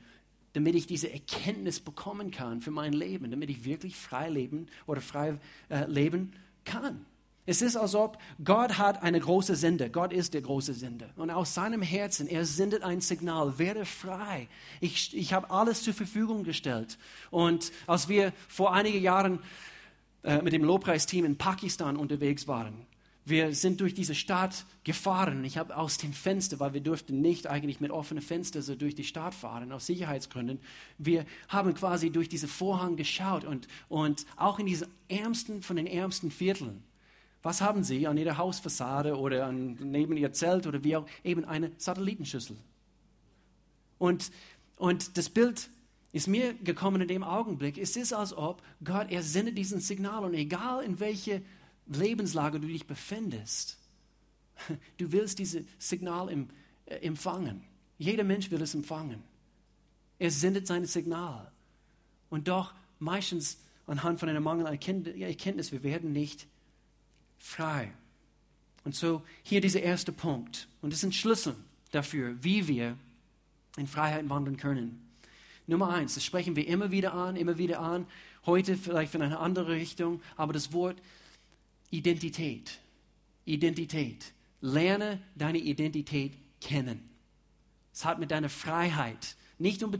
[0.54, 5.00] damit ich diese Erkenntnis bekommen kann für mein Leben, damit ich wirklich frei leben oder
[5.00, 6.32] frei äh, leben
[6.64, 7.04] kann.
[7.46, 9.90] Es ist, als ob Gott hat eine große Sende.
[9.90, 11.08] Gott ist der große Sender.
[11.16, 14.48] Und aus seinem Herzen, er sendet ein Signal, werde frei.
[14.80, 16.98] Ich, ich habe alles zur Verfügung gestellt.
[17.30, 19.40] Und als wir vor einigen Jahren
[20.22, 22.86] äh, mit dem Lobpreisteam in Pakistan unterwegs waren.
[23.24, 25.44] Wir sind durch diese Stadt gefahren.
[25.44, 28.94] Ich habe aus dem Fenster, weil wir durften nicht eigentlich mit offenen Fenstern so durch
[28.94, 30.58] die Stadt fahren, aus Sicherheitsgründen.
[30.98, 35.86] Wir haben quasi durch diese Vorhang geschaut und, und auch in diesen ärmsten von den
[35.86, 36.82] ärmsten Vierteln.
[37.42, 41.44] Was haben sie an ihrer Hausfassade oder an, neben ihr Zelt oder wie auch eben
[41.44, 42.56] eine Satellitenschüssel?
[43.98, 44.30] Und,
[44.76, 45.70] und das Bild
[46.12, 50.24] ist mir gekommen in dem Augenblick, es ist, als ob Gott, er sendet diesen Signal
[50.24, 51.42] und egal in welche
[51.86, 53.78] Lebenslage du dich befindest,
[54.98, 56.48] du willst dieses Signal im,
[56.86, 57.62] äh, empfangen.
[57.98, 59.22] Jeder Mensch will es empfangen.
[60.18, 61.50] Er sendet sein Signal.
[62.28, 66.46] Und doch meistens anhand von einer Mangel an Erkenntnis, wir werden nicht
[67.38, 67.92] frei.
[68.84, 70.68] Und so hier dieser erste Punkt.
[70.80, 71.54] Und das ist ein Schlüssel
[71.90, 72.96] dafür, wie wir
[73.76, 75.09] in Freiheit wandeln können.
[75.70, 78.06] Nummer eins, das sprechen wir immer wieder an, immer wieder an.
[78.44, 81.00] Heute vielleicht in eine andere Richtung, aber das Wort
[81.90, 82.78] Identität.
[83.44, 84.32] Identität.
[84.60, 87.08] Lerne deine Identität kennen.
[87.92, 89.98] Es hat mit deiner Freiheit nicht, unbe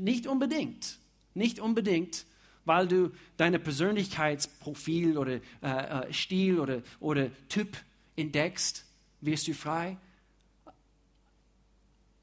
[0.00, 0.98] nicht unbedingt,
[1.34, 2.24] nicht unbedingt,
[2.64, 7.76] weil du deine Persönlichkeitsprofil oder äh, äh, Stil oder, oder Typ
[8.16, 8.84] entdeckst,
[9.20, 9.96] wirst du frei.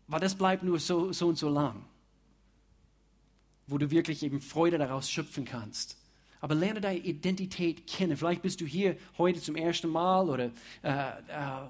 [0.07, 1.85] Weil das bleibt nur so, so und so lang
[3.67, 5.97] wo du wirklich eben Freude daraus schöpfen kannst.
[6.39, 8.15] Aber lerne deine Identität kennen.
[8.15, 10.51] Vielleicht bist du hier heute zum ersten Mal oder
[10.83, 11.67] äh, äh,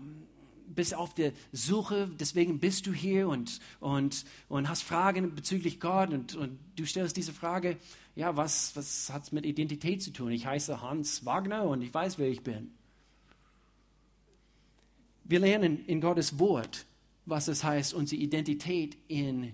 [0.68, 6.12] bist auf der Suche, deswegen bist du hier und, und, und hast Fragen bezüglich Gott
[6.12, 7.78] und, und du stellst diese Frage,
[8.16, 10.32] ja, was, was hat es mit Identität zu tun?
[10.32, 12.72] Ich heiße Hans Wagner und ich weiß, wer ich bin.
[15.24, 16.86] Wir lernen in Gottes Wort,
[17.26, 19.54] was es heißt, unsere Identität in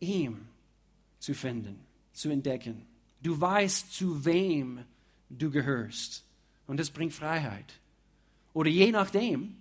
[0.00, 0.48] ihm
[1.24, 1.80] zu finden,
[2.12, 2.86] zu entdecken.
[3.22, 4.84] Du weißt, zu wem
[5.30, 6.22] du gehörst.
[6.66, 7.80] Und das bringt Freiheit.
[8.52, 9.56] Oder je nachdem,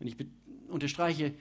[0.00, 0.16] und ich
[0.68, 1.34] unterstreiche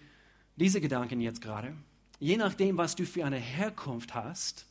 [0.57, 1.75] diese Gedanken jetzt gerade,
[2.19, 4.65] je nachdem, was du für eine Herkunft hast,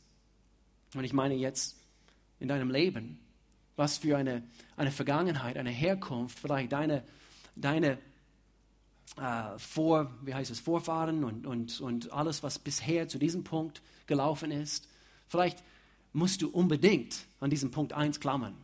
[0.93, 1.77] und ich meine jetzt
[2.39, 3.19] in deinem Leben,
[3.75, 4.43] was für eine,
[4.75, 7.03] eine Vergangenheit, eine Herkunft, vielleicht deine,
[7.55, 7.97] deine
[9.15, 13.81] äh, Vor, wie heißt es, Vorfahren und, und, und alles, was bisher zu diesem Punkt
[14.05, 14.87] gelaufen ist.
[15.27, 15.63] Vielleicht
[16.13, 18.55] musst du unbedingt an diesem Punkt 1 klammern.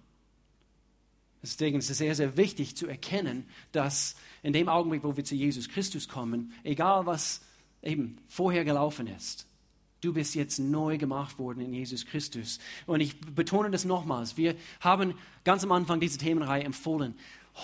[1.42, 5.36] Deswegen ist es sehr, sehr wichtig zu erkennen, dass in dem Augenblick, wo wir zu
[5.36, 7.42] Jesus Christus kommen, egal was
[7.82, 9.46] eben vorher gelaufen ist,
[10.00, 12.60] du bist jetzt neu gemacht worden in Jesus Christus.
[12.86, 14.38] Und ich betone das nochmals.
[14.38, 17.16] Wir haben ganz am Anfang diese Themenreihe empfohlen.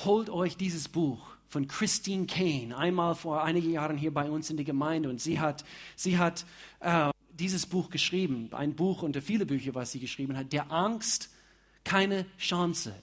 [0.03, 4.57] Holt euch dieses Buch von Christine Kane, einmal vor einigen Jahren hier bei uns in
[4.57, 5.09] der Gemeinde.
[5.09, 6.45] Und sie hat, sie hat
[6.79, 11.29] äh, dieses Buch geschrieben, ein Buch unter viele Bücher, was sie geschrieben hat, der Angst
[11.83, 12.93] keine Chance.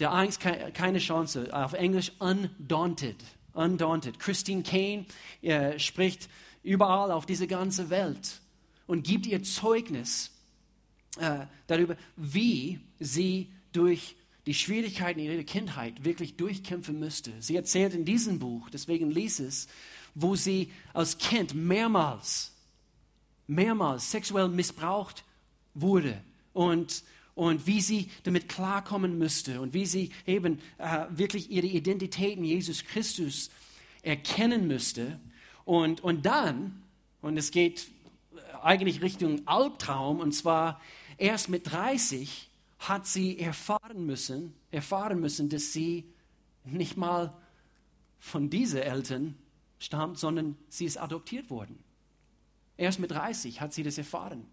[0.00, 1.48] Der Angst keine Chance.
[1.52, 3.22] Auf Englisch undaunted.
[3.52, 4.18] Undaunted.
[4.18, 5.06] Christine Kane
[5.42, 6.28] äh, spricht
[6.64, 8.40] überall auf diese ganze Welt
[8.86, 10.32] und gibt ihr Zeugnis
[11.18, 17.32] äh, darüber, wie sie durch die Schwierigkeiten ihrer Kindheit wirklich durchkämpfen müsste.
[17.40, 19.68] Sie erzählt in diesem Buch, deswegen lies es,
[20.14, 22.52] wo sie als Kind mehrmals,
[23.46, 25.24] mehrmals sexuell missbraucht
[25.74, 26.20] wurde
[26.52, 32.36] und, und wie sie damit klarkommen müsste und wie sie eben äh, wirklich ihre Identität
[32.36, 33.50] in Jesus Christus
[34.02, 35.20] erkennen müsste.
[35.64, 36.82] Und, und dann,
[37.20, 37.86] und es geht
[38.62, 40.80] eigentlich Richtung Albtraum, und zwar
[41.16, 42.48] erst mit 30
[42.88, 46.04] hat sie erfahren müssen, erfahren müssen, dass sie
[46.64, 47.32] nicht mal
[48.18, 49.36] von diesen Eltern
[49.78, 51.82] stammt, sondern sie ist adoptiert worden.
[52.76, 54.46] Erst mit 30 hat sie das erfahren.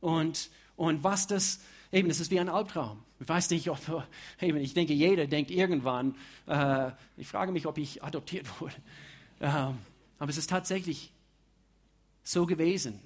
[0.00, 1.60] Und, und was das,
[1.92, 3.02] eben, das ist wie ein Albtraum.
[3.20, 3.78] Ich weiß nicht, ob,
[4.40, 6.14] eben, ich denke, jeder denkt irgendwann,
[6.46, 8.76] äh, ich frage mich, ob ich adoptiert wurde.
[9.40, 9.78] Ähm,
[10.18, 11.12] aber es ist tatsächlich
[12.22, 13.00] so gewesen.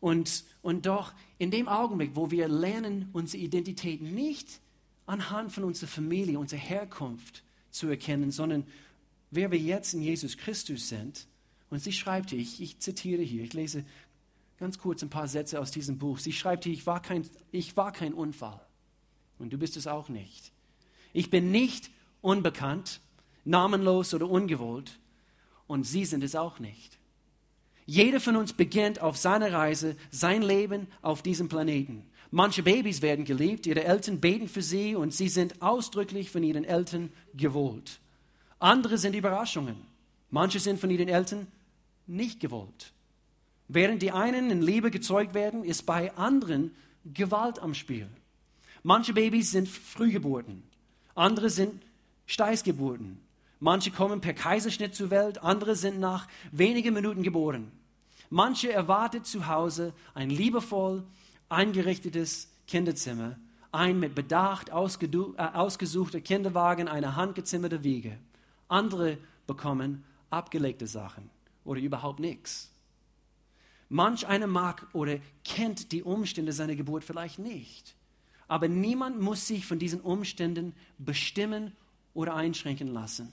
[0.00, 4.60] Und, und doch in dem Augenblick, wo wir lernen, unsere Identität nicht
[5.06, 8.64] anhand von unserer Familie, unserer Herkunft zu erkennen, sondern
[9.30, 11.26] wer wir jetzt in Jesus Christus sind.
[11.68, 13.84] Und sie schreibt hier, ich, ich zitiere hier, ich lese
[14.58, 16.18] ganz kurz ein paar Sätze aus diesem Buch.
[16.18, 18.60] Sie schreibt hier, ich war kein, ich war kein Unfall.
[19.38, 20.52] Und du bist es auch nicht.
[21.12, 23.00] Ich bin nicht unbekannt,
[23.44, 24.98] namenlos oder ungewollt.
[25.66, 26.99] Und sie sind es auch nicht.
[27.90, 32.04] Jeder von uns beginnt auf seiner Reise sein Leben auf diesem Planeten.
[32.30, 36.62] Manche Babys werden geliebt, ihre Eltern beten für sie und sie sind ausdrücklich von ihren
[36.62, 37.98] Eltern gewollt.
[38.60, 39.74] Andere sind Überraschungen.
[40.30, 41.48] Manche sind von ihren Eltern
[42.06, 42.92] nicht gewollt.
[43.66, 46.70] Während die einen in Liebe gezeugt werden, ist bei anderen
[47.04, 48.06] Gewalt am Spiel.
[48.84, 50.62] Manche Babys sind Frühgeburten,
[51.16, 51.82] andere sind
[52.26, 53.18] Steißgeburten.
[53.58, 57.72] Manche kommen per Kaiserschnitt zur Welt, andere sind nach wenigen Minuten geboren.
[58.30, 61.04] Manche erwartet zu Hause ein liebevoll
[61.48, 63.36] eingerichtetes Kinderzimmer,
[63.72, 68.18] ein mit Bedacht äh, ausgesuchter Kinderwagen, eine handgezimmerte Wiege.
[68.68, 71.28] Andere bekommen abgelegte Sachen
[71.64, 72.70] oder überhaupt nichts.
[73.88, 77.96] Manch einer mag oder kennt die Umstände seiner Geburt vielleicht nicht.
[78.46, 81.72] Aber niemand muss sich von diesen Umständen bestimmen
[82.14, 83.32] oder einschränken lassen.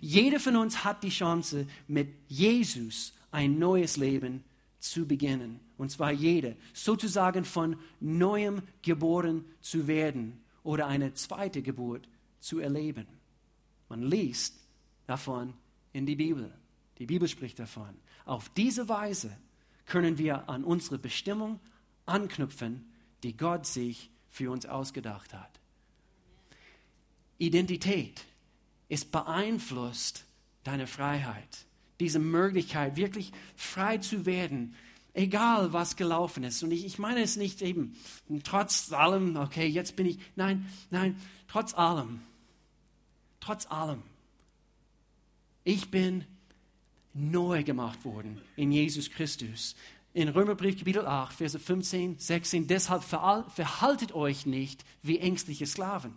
[0.00, 4.44] Jeder von uns hat die Chance, mit Jesus ein neues Leben
[4.78, 5.60] zu beginnen.
[5.76, 13.06] Und zwar jeder, sozusagen von neuem geboren zu werden oder eine zweite Geburt zu erleben.
[13.88, 14.56] Man liest
[15.06, 15.54] davon
[15.92, 16.52] in die Bibel.
[16.98, 17.94] Die Bibel spricht davon.
[18.24, 19.36] Auf diese Weise
[19.86, 21.60] können wir an unsere Bestimmung
[22.06, 25.60] anknüpfen, die Gott sich für uns ausgedacht hat.
[27.38, 28.24] Identität
[28.88, 30.24] ist beeinflusst
[30.62, 31.66] deine Freiheit
[32.00, 34.74] diese Möglichkeit, wirklich frei zu werden,
[35.14, 36.62] egal was gelaufen ist.
[36.62, 37.96] Und ich, ich meine es nicht eben
[38.42, 42.20] trotz allem, okay, jetzt bin ich, nein, nein, trotz allem,
[43.40, 44.02] trotz allem,
[45.64, 46.24] ich bin
[47.12, 49.74] neu gemacht worden in Jesus Christus.
[50.12, 56.14] In Römerbrief Kapitel 8, Verse 15, 16, deshalb verhaltet euch nicht wie ängstliche Sklaven.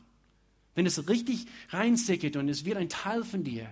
[0.74, 3.72] Wenn es richtig reinsickert und es wird ein Teil von dir,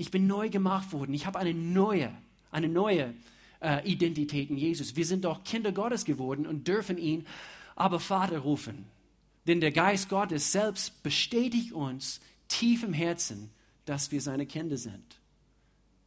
[0.00, 1.12] ich bin neu gemacht worden.
[1.12, 2.10] Ich habe eine neue,
[2.50, 3.12] eine neue
[3.60, 4.96] äh, Identität in Jesus.
[4.96, 7.26] Wir sind doch Kinder Gottes geworden und dürfen ihn
[7.76, 8.86] aber Vater rufen.
[9.46, 13.50] Denn der Geist Gottes selbst bestätigt uns tief im Herzen,
[13.84, 15.20] dass wir seine Kinder sind.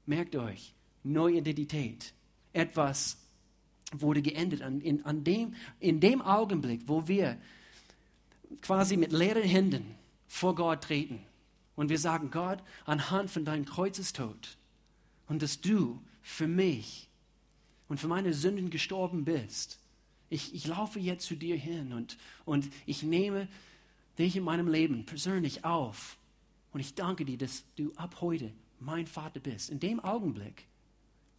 [0.08, 2.14] Merkt euch, neue Identität.
[2.52, 3.18] Etwas
[3.92, 4.64] wurde geendet.
[4.64, 7.38] An, in, an dem, in dem Augenblick, wo wir
[8.62, 9.86] quasi mit leeren Händen
[10.28, 11.20] vor Gott treten
[11.76, 14.58] und wir sagen, Gott, anhand von deinem Kreuzestod
[15.28, 17.10] und dass du für mich
[17.88, 19.80] und für meine Sünden gestorben bist,
[20.30, 23.48] ich, ich laufe jetzt zu dir hin und, und ich nehme
[24.18, 26.18] dich in meinem Leben persönlich auf.
[26.72, 29.70] Und ich danke dir, dass du ab heute mein Vater bist.
[29.70, 30.66] In dem Augenblick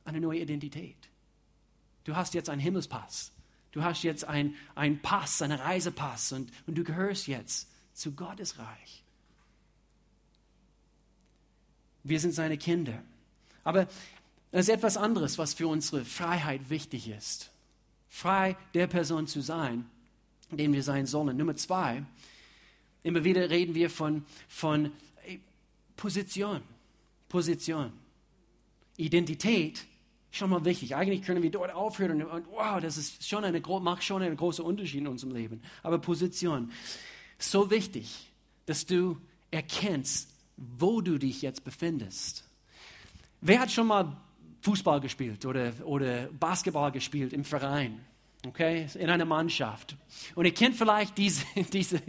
[0.05, 1.09] eine neue Identität.
[2.05, 3.33] Du hast jetzt einen Himmelspass.
[3.73, 4.55] Du hast jetzt einen,
[5.03, 9.04] Pass, einen Reisepass und, und du gehörst jetzt zu Gottes Reich.
[12.05, 13.03] Wir sind seine Kinder.
[13.65, 13.89] Aber
[14.53, 17.51] es ist etwas anderes, was für unsere Freiheit wichtig ist.
[18.09, 19.87] Frei der Person zu sein,
[20.51, 21.37] dem wir sein sollen.
[21.37, 22.05] Nummer zwei,
[23.03, 24.93] immer wieder reden wir von, von
[25.97, 26.61] Position.
[27.29, 27.93] Position.
[28.97, 29.85] Identität
[30.31, 30.95] schon mal wichtig.
[30.95, 34.65] Eigentlich können wir dort aufhören und wow, das ist schon eine, macht schon einen großen
[34.65, 35.63] Unterschied in unserem Leben.
[35.83, 36.71] Aber Position,
[37.39, 38.31] so wichtig,
[38.67, 39.19] dass du
[39.51, 42.45] erkennst, wo du dich jetzt befindest.
[43.41, 44.17] Wer hat schon mal
[44.63, 48.01] Fußball gespielt oder, oder Basketball gespielt im Verein?
[48.47, 49.97] Okay, in einer Mannschaft.
[50.35, 52.01] Und ihr kennt vielleicht diese, diese,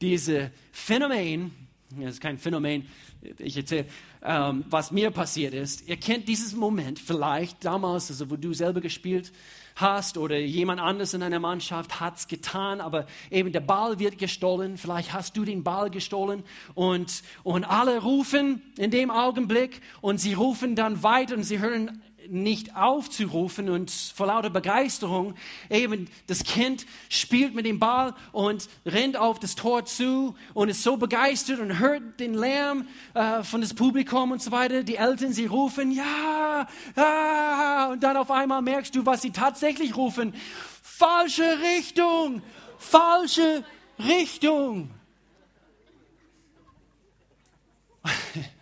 [0.00, 1.52] diese Phänomen,
[2.00, 2.86] das ist kein Phänomen,
[3.38, 3.86] ich erzähle,
[4.22, 5.88] ähm, was mir passiert ist.
[5.88, 9.32] Ihr kennt dieses Moment vielleicht damals, also wo du selber gespielt
[9.76, 14.18] hast oder jemand anderes in einer Mannschaft hat es getan, aber eben der Ball wird
[14.18, 14.78] gestohlen.
[14.78, 20.34] Vielleicht hast du den Ball gestohlen und, und alle rufen in dem Augenblick und sie
[20.34, 25.34] rufen dann weiter und sie hören nicht aufzurufen und vor lauter Begeisterung
[25.70, 30.82] eben das Kind spielt mit dem Ball und rennt auf das Tor zu und ist
[30.82, 34.82] so begeistert und hört den Lärm äh, von das Publikum und so weiter.
[34.82, 39.96] Die Eltern, sie rufen ja, ja und dann auf einmal merkst du, was sie tatsächlich
[39.96, 40.34] rufen.
[40.82, 42.42] Falsche Richtung,
[42.78, 43.64] falsche
[43.98, 44.90] Richtung.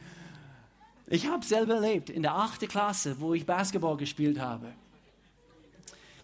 [1.12, 4.72] Ich habe selber erlebt in der achten Klasse, wo ich Basketball gespielt habe.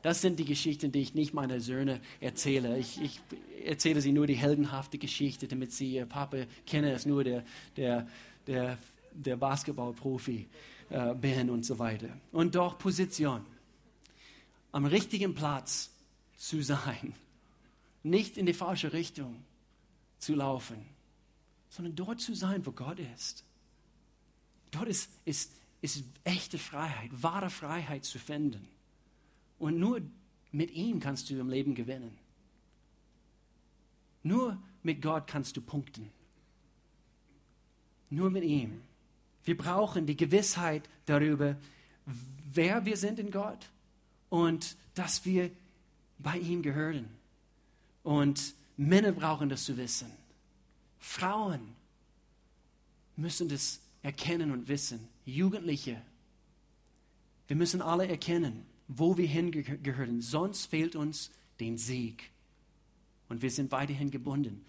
[0.01, 2.79] Das sind die Geschichten, die ich nicht meinen Söhnen erzähle.
[2.79, 3.21] Ich, ich
[3.67, 7.45] erzähle sie nur die heldenhafte Geschichte, damit sie ihr Papa kennen, als nur der,
[7.77, 8.09] der,
[8.47, 8.79] der,
[9.13, 10.49] der Basketballprofi
[10.89, 12.09] äh, bin und so weiter.
[12.33, 13.45] Und doch Position.
[14.73, 15.91] Am richtigen Platz
[16.39, 17.13] zu sein.
[18.03, 19.45] Nicht in die falsche Richtung
[20.19, 20.79] zu laufen,
[21.69, 23.45] sondern dort zu sein, wo Gott ist.
[24.79, 28.69] Dort ist, ist, ist echte Freiheit, wahre Freiheit zu finden.
[29.59, 30.01] Und nur
[30.53, 32.17] mit ihm kannst du im Leben gewinnen.
[34.23, 36.11] Nur mit Gott kannst du punkten.
[38.11, 38.83] Nur mit ihm.
[39.45, 41.57] Wir brauchen die Gewissheit darüber,
[42.53, 43.69] wer wir sind in Gott
[44.29, 45.51] und dass wir
[46.19, 47.09] bei ihm gehören.
[48.05, 50.11] Und Männer brauchen das zu wissen.
[50.99, 51.75] Frauen
[53.17, 55.09] müssen das erkennen und wissen.
[55.25, 56.01] Jugendliche,
[57.47, 60.21] wir müssen alle erkennen, wo wir hingehören.
[60.21, 61.31] Sonst fehlt uns
[61.61, 62.31] den Sieg.
[63.29, 64.65] Und wir sind weiterhin gebunden.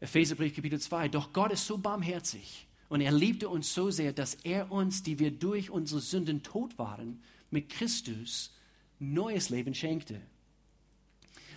[0.00, 1.08] Epheserbrief Kapitel 2.
[1.08, 5.18] Doch Gott ist so barmherzig und er liebte uns so sehr, dass er uns, die
[5.18, 8.54] wir durch unsere Sünden tot waren, mit Christus
[8.98, 10.20] neues Leben schenkte.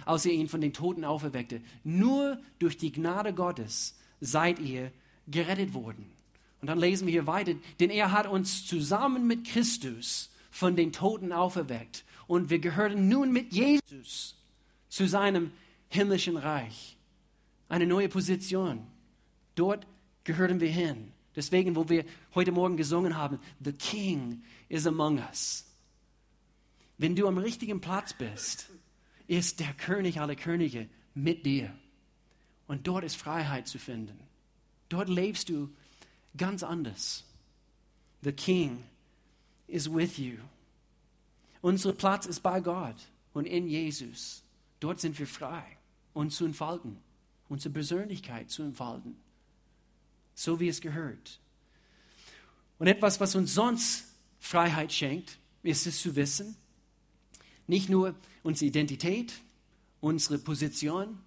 [0.05, 1.61] Als er ihn von den Toten auferweckte.
[1.83, 4.91] Nur durch die Gnade Gottes seid ihr
[5.27, 6.11] gerettet worden.
[6.61, 10.93] Und dann lesen wir hier weiter, denn er hat uns zusammen mit Christus von den
[10.93, 12.05] Toten auferweckt.
[12.27, 14.35] Und wir gehören nun mit Jesus
[14.87, 15.51] zu seinem
[15.89, 16.97] himmlischen Reich.
[17.67, 18.85] Eine neue Position.
[19.55, 19.87] Dort
[20.23, 21.11] gehören wir hin.
[21.35, 25.65] Deswegen, wo wir heute Morgen gesungen haben, The King is among us.
[26.97, 28.69] Wenn du am richtigen Platz bist,
[29.27, 31.73] ist der König aller Könige mit dir.
[32.67, 34.19] Und dort ist Freiheit zu finden.
[34.89, 35.69] Dort lebst du
[36.37, 37.23] ganz anders.
[38.21, 38.83] The King
[39.67, 40.37] is with you.
[41.61, 42.95] Unser Platz ist bei Gott
[43.33, 44.43] und in Jesus.
[44.79, 45.63] Dort sind wir frei,
[46.13, 46.97] uns zu entfalten,
[47.49, 49.15] unsere Persönlichkeit zu entfalten,
[50.33, 51.39] so wie es gehört.
[52.79, 54.05] Und etwas, was uns sonst
[54.39, 56.55] Freiheit schenkt, ist es zu wissen,
[57.67, 59.33] nicht nur unsere Identität,
[59.99, 61.19] unsere Position,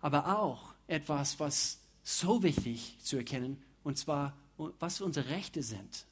[0.00, 6.06] aber auch etwas, was so wichtig zu erkennen, und zwar was unsere Rechte sind.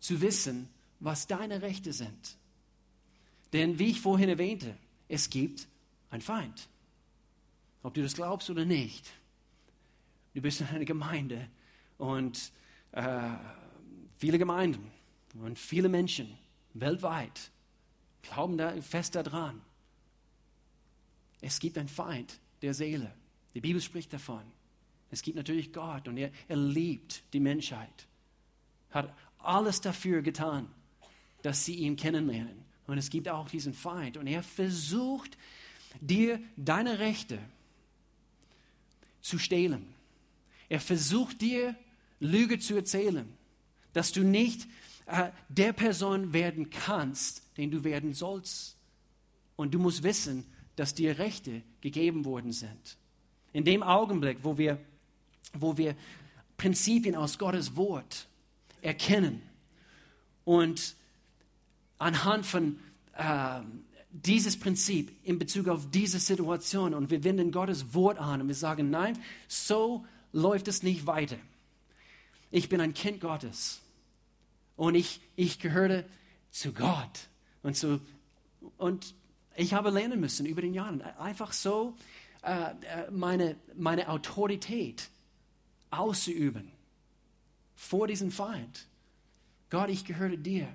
[0.00, 0.68] Zu wissen,
[1.00, 2.36] was deine Rechte sind.
[3.52, 4.76] Denn wie ich vorhin erwähnte,
[5.08, 5.68] es gibt
[6.10, 6.68] einen Feind.
[7.82, 9.06] Ob du das glaubst oder nicht.
[10.34, 11.48] Du bist in einer Gemeinde
[11.98, 12.52] Und
[12.92, 13.30] äh,
[14.18, 14.90] viele Gemeinden
[15.34, 16.36] und viele Menschen
[16.74, 17.52] weltweit
[18.22, 19.62] glauben da fest daran.
[21.40, 23.14] Es gibt einen Feind der Seele.
[23.54, 24.42] Die Bibel spricht davon.
[25.12, 28.06] Es gibt natürlich Gott und er, er liebt die Menschheit.
[28.90, 30.68] Hat alles dafür getan,
[31.42, 32.64] dass sie ihn kennenlernen.
[32.86, 34.16] Und es gibt auch diesen Feind.
[34.16, 35.36] Und er versucht,
[36.00, 37.38] dir deine Rechte
[39.20, 39.86] zu stehlen.
[40.70, 41.76] Er versucht dir
[42.18, 43.30] Lüge zu erzählen,
[43.92, 44.66] dass du nicht
[45.04, 48.78] äh, der Person werden kannst, den du werden sollst.
[49.56, 50.46] Und du musst wissen,
[50.76, 52.96] dass dir Rechte gegeben worden sind.
[53.52, 54.80] In dem Augenblick, wo wir,
[55.52, 55.94] wo wir
[56.56, 58.26] Prinzipien aus Gottes Wort
[58.80, 59.42] erkennen
[60.44, 60.94] und
[61.98, 62.78] anhand von
[63.16, 63.60] äh,
[64.10, 68.54] dieses Prinzip in Bezug auf diese Situation und wir wenden Gottes Wort an und wir
[68.54, 69.18] sagen, nein,
[69.48, 71.36] so läuft es nicht weiter.
[72.50, 73.80] Ich bin ein Kind Gottes
[74.76, 76.04] und ich, ich gehöre
[76.50, 77.28] zu Gott.
[77.62, 78.00] Und, so,
[78.76, 79.14] und
[79.56, 81.96] ich habe lernen müssen über den Jahren, einfach so
[82.42, 85.08] äh, äh, meine, meine Autorität
[85.92, 86.70] auszuüben
[87.74, 88.86] vor diesem Feind.
[89.70, 90.68] Gott, ich gehöre dir.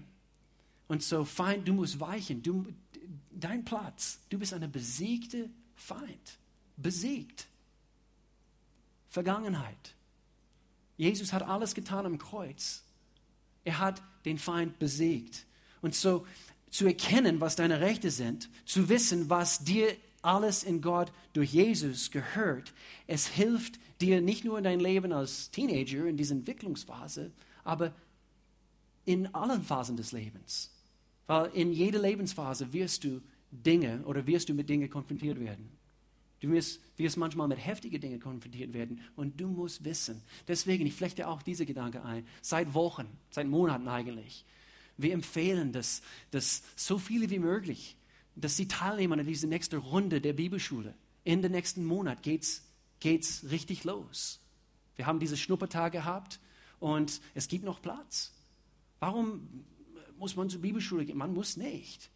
[0.87, 2.41] Und so, Feind, du musst weichen.
[2.41, 2.65] Du,
[3.31, 6.39] dein Platz, du bist eine besiegte Feind.
[6.77, 7.47] Besiegt.
[9.09, 9.95] Vergangenheit.
[10.97, 12.83] Jesus hat alles getan am Kreuz.
[13.63, 15.45] Er hat den Feind besiegt.
[15.81, 16.25] Und so
[16.69, 19.95] zu erkennen, was deine Rechte sind, zu wissen, was dir
[20.27, 22.73] alles in Gott durch Jesus gehört,
[23.07, 27.31] es hilft dir nicht nur in dein Leben als Teenager, in dieser Entwicklungsphase,
[27.63, 27.93] aber
[29.05, 30.73] in allen Phasen des Lebens.
[31.27, 33.21] Weil in jeder Lebensphase wirst du
[33.51, 35.71] Dinge oder wirst du mit Dingen konfrontiert werden.
[36.41, 40.21] Du wirst, wirst manchmal mit heftigen Dingen konfrontiert werden und du musst wissen.
[40.47, 44.45] Deswegen, ich flechte auch diese Gedanke ein, seit Wochen, seit Monaten eigentlich.
[44.97, 46.01] Wir empfehlen, dass,
[46.31, 47.95] dass so viele wie möglich,
[48.39, 50.93] dass sie teilnehmen an dieser nächsten Runde der Bibelschule.
[51.23, 52.63] In den nächsten Monat geht's,
[52.99, 54.39] geht's richtig los.
[54.95, 56.39] Wir haben diese Schnuppertag gehabt
[56.79, 58.33] und es gibt noch Platz.
[58.99, 59.65] Warum
[60.17, 61.17] muss man zur Bibelschule gehen?
[61.17, 62.09] Man muss nicht.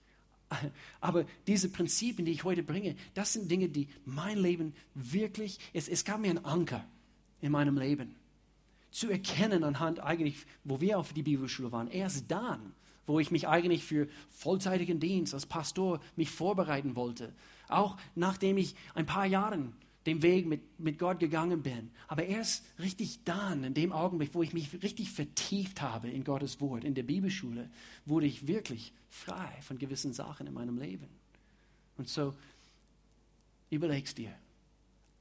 [1.00, 5.88] Aber diese Prinzipien, die ich heute bringe, das sind Dinge, die mein Leben wirklich, es,
[5.88, 6.86] es gab mir einen Anker
[7.42, 8.16] in meinem Leben.
[8.92, 12.74] Zu erkennen anhand eigentlich, wo wir auf die Bibelschule waren, erst dann,
[13.06, 17.34] wo ich mich eigentlich für vollzeitigen Dienst als Pastor mich vorbereiten wollte.
[17.68, 19.74] Auch nachdem ich ein paar Jahren
[20.06, 21.92] den Weg mit, mit Gott gegangen bin.
[22.08, 26.60] Aber erst richtig dann, in dem Augenblick, wo ich mich richtig vertieft habe in Gottes
[26.60, 27.70] Wort, in der Bibelschule,
[28.06, 31.08] wurde ich wirklich frei von gewissen Sachen in meinem Leben.
[31.98, 32.34] Und so
[33.70, 34.34] überlegst dir,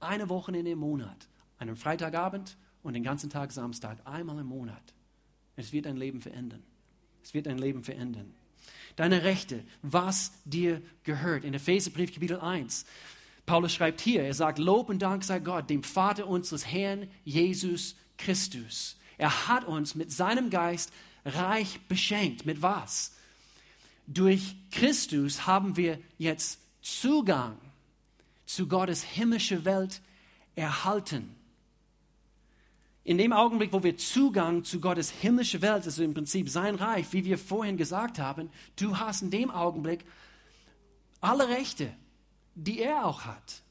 [0.01, 1.28] eine Woche in dem Monat,
[1.59, 4.95] einen Freitagabend und den ganzen Tag Samstag, einmal im Monat.
[5.57, 6.62] Es wird dein Leben verändern.
[7.23, 8.35] Es wird dein Leben verändern.
[8.97, 11.45] Deine Rechte, was dir gehört.
[11.45, 12.85] In Epheserbrief Kapitel 1
[13.51, 17.97] Paulus schreibt hier, er sagt, Lob und Dank sei Gott, dem Vater unseres Herrn Jesus
[18.16, 18.97] Christus.
[19.18, 20.93] Er hat uns mit seinem Geist
[21.25, 22.47] reich beschenkt.
[22.47, 23.16] Mit was?
[24.07, 27.59] Durch Christus haben wir jetzt Zugang
[28.47, 30.01] zu Gottes himmlische Welt
[30.55, 31.35] erhalten.
[33.03, 37.12] In dem Augenblick, wo wir Zugang zu Gottes himmlische Welt, also im Prinzip sein Reich,
[37.12, 40.05] wie wir vorhin gesagt haben, du hast in dem Augenblick
[41.20, 41.92] alle Rechte
[42.55, 43.62] die er auch hat.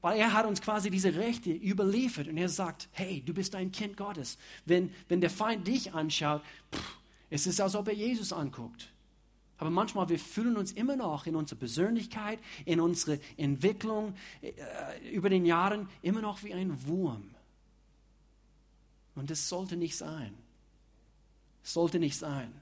[0.00, 3.72] Weil er hat uns quasi diese Rechte überliefert und er sagt, hey, du bist ein
[3.72, 4.38] Kind Gottes.
[4.64, 8.92] Wenn, wenn der Feind dich anschaut, pff, es ist, als ob er Jesus anguckt.
[9.58, 15.30] Aber manchmal, wir fühlen uns immer noch in unserer Persönlichkeit, in unserer Entwicklung äh, über
[15.30, 17.30] den Jahren immer noch wie ein Wurm.
[19.16, 20.34] Und das sollte nicht sein.
[21.64, 22.52] Sollte nicht sein.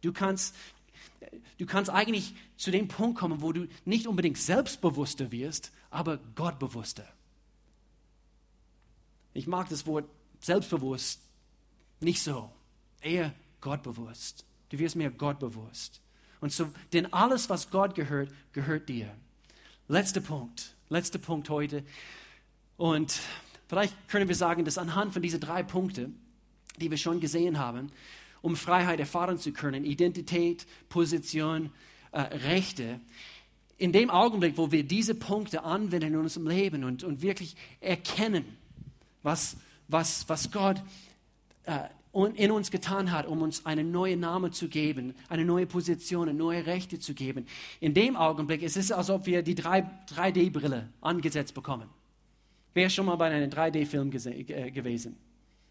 [0.00, 0.54] Du kannst,
[1.58, 7.06] du kannst eigentlich zu dem Punkt kommen, wo du nicht unbedingt selbstbewusster wirst, aber gottbewusster.
[9.34, 10.08] Ich mag das Wort
[10.40, 11.20] selbstbewusst
[12.00, 12.50] nicht so,
[13.00, 14.44] eher gottbewusst.
[14.68, 16.00] Du wirst mehr gottbewusst.
[16.40, 19.12] Und so, denn alles, was Gott gehört, gehört dir.
[19.88, 21.84] Letzter Punkt, letzter Punkt heute.
[22.76, 23.20] Und
[23.68, 26.18] vielleicht können wir sagen, dass anhand von diesen drei Punkten,
[26.78, 27.92] die wir schon gesehen haben,
[28.42, 31.70] um Freiheit erfahren zu können, Identität, Position,
[32.12, 33.00] äh, Rechte.
[33.76, 38.44] In dem Augenblick, wo wir diese Punkte anwenden in unserem Leben und, und wirklich erkennen,
[39.22, 39.56] was,
[39.88, 40.82] was, was Gott
[41.64, 41.88] äh,
[42.34, 46.66] in uns getan hat, um uns einen neuen Namen zu geben, eine neue Position, neue
[46.66, 47.46] Rechte zu geben.
[47.80, 51.88] In dem Augenblick ist es, als ob wir die 3D-Brille angesetzt bekommen.
[52.74, 55.16] Wer schon mal bei einem 3D-Film äh, gewesen?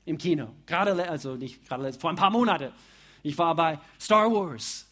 [0.07, 0.47] im Kino.
[0.65, 2.71] Gerade, also nicht gerade, vor ein paar Monaten.
[3.23, 4.85] Ich war bei Star Wars.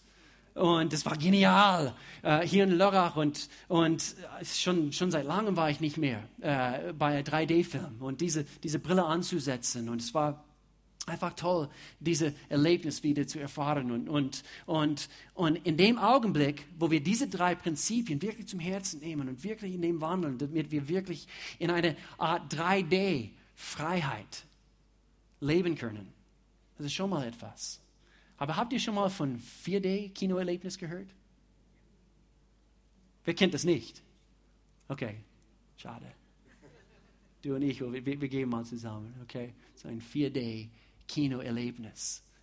[0.53, 5.69] Und es war genial äh, hier in Lörrach und, und schon, schon seit langem war
[5.69, 9.89] ich nicht mehr äh, bei 3D-Filmen und diese, diese Brille anzusetzen.
[9.89, 10.44] Und es war
[11.05, 13.91] einfach toll, diese Erlebnis wieder zu erfahren.
[13.91, 18.99] Und, und, und, und in dem Augenblick, wo wir diese drei Prinzipien wirklich zum Herzen
[18.99, 21.27] nehmen und wirklich in dem wandeln, damit wir wirklich
[21.59, 24.45] in eine Art 3D-Freiheit
[25.39, 26.11] leben können,
[26.77, 27.79] das ist schon mal etwas.
[28.37, 31.07] Aber habt ihr schon mal von 4D-Kinoerlebnis gehört?
[33.23, 34.01] Wer kennt das nicht?
[34.87, 35.15] Okay,
[35.77, 36.05] schade.
[37.41, 39.53] Du und ich, wir, wir gehen mal zusammen, okay?
[39.75, 40.84] So ein 4D-Kinoerlebnis.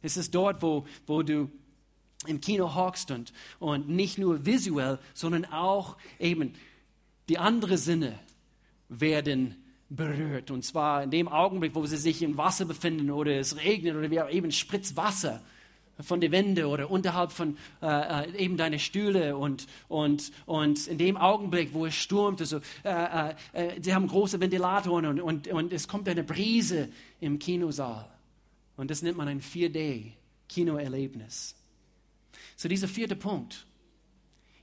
[0.02, 1.50] Es ist dort, wo, wo du
[2.26, 6.54] im Kino hockst und, und nicht nur visuell, sondern auch eben
[7.28, 8.18] die anderen Sinne
[8.88, 9.56] werden
[9.88, 10.50] berührt.
[10.50, 14.10] Und zwar in dem Augenblick, wo sie sich im Wasser befinden oder es regnet oder
[14.10, 15.40] wir eben spritzt Wasser
[16.00, 20.98] von der Wände oder unterhalb von äh, äh, eben deine Stühle und, und, und in
[20.98, 25.48] dem Augenblick, wo es stürmt, also, äh, äh, äh sie haben große Ventilatoren und, und,
[25.48, 26.88] und es kommt eine Brise
[27.20, 28.08] im Kinosaal.
[28.76, 31.54] Und das nennt man ein 4D-Kinoerlebnis.
[32.56, 33.66] So dieser vierte Punkt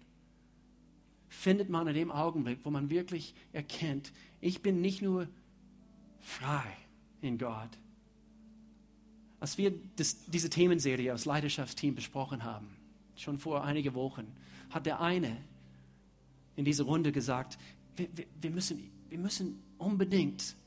[1.27, 4.11] findet man in dem Augenblick, wo man wirklich erkennt,
[4.41, 5.27] ich bin nicht nur
[6.19, 6.77] frei,
[7.21, 7.69] in Gott.
[9.39, 12.67] Als wir das, diese Themenserie als Leidenschaftsteam besprochen haben,
[13.17, 14.27] schon vor einigen Wochen,
[14.69, 15.37] hat der eine
[16.55, 17.57] in dieser Runde gesagt,
[17.95, 20.57] wir, wir, wir, müssen, wir müssen unbedingt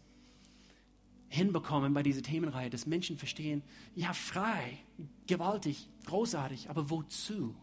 [1.28, 3.62] hinbekommen bei dieser Themenreihe, dass Menschen verstehen,
[3.94, 4.78] ja, frei,
[5.26, 7.54] gewaltig, großartig, aber wozu?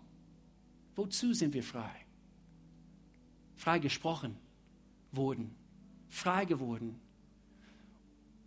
[0.96, 1.90] Wozu sind wir frei?
[3.56, 4.36] Frei gesprochen
[5.12, 5.56] wurden,
[6.08, 7.00] frei geworden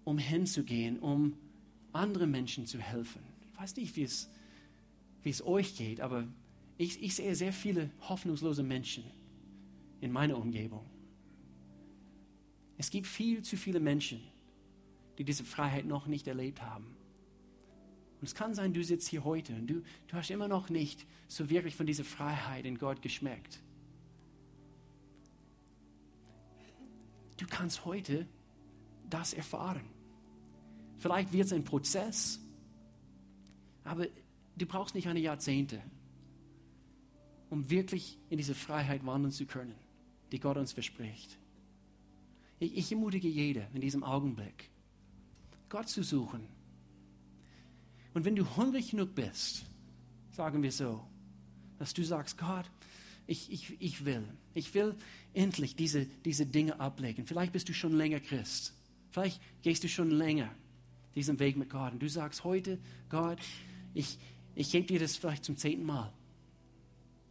[0.04, 1.34] um hinzugehen, um
[1.92, 3.20] anderen Menschen zu helfen.
[3.52, 4.30] Ich weiß nicht, wie es,
[5.24, 6.28] wie es euch geht, aber
[6.76, 9.02] ich, ich sehe sehr viele hoffnungslose Menschen
[10.00, 10.86] in meiner Umgebung.
[12.78, 14.22] Es gibt viel zu viele Menschen,
[15.18, 16.96] die diese Freiheit noch nicht erlebt haben.
[18.20, 21.04] Und es kann sein, du sitzt hier heute und du, du hast immer noch nicht
[21.26, 23.60] so wirklich von dieser Freiheit in Gott geschmeckt.
[27.36, 28.26] Du kannst heute
[29.10, 29.88] das erfahren.
[30.98, 32.40] Vielleicht wird es ein Prozess,
[33.84, 34.06] aber
[34.56, 35.80] du brauchst nicht eine Jahrzehnte,
[37.50, 39.74] um wirklich in diese Freiheit wandeln zu können,
[40.32, 41.38] die Gott uns verspricht.
[42.60, 44.70] Ich, ich ermutige jeder in diesem Augenblick,
[45.68, 46.46] Gott zu suchen.
[48.14, 49.64] Und wenn du hungrig genug bist,
[50.32, 51.04] sagen wir so,
[51.78, 52.64] dass du sagst, Gott,
[53.26, 54.94] ich, ich, ich will, ich will
[55.34, 57.26] endlich diese, diese Dinge ablegen.
[57.26, 58.72] Vielleicht bist du schon länger Christ.
[59.10, 60.50] Vielleicht gehst du schon länger
[61.14, 61.92] diesen Weg mit Gott.
[61.92, 62.78] Und du sagst heute,
[63.10, 63.38] Gott,
[63.94, 64.18] ich,
[64.54, 66.12] ich gebe dir das vielleicht zum zehnten Mal,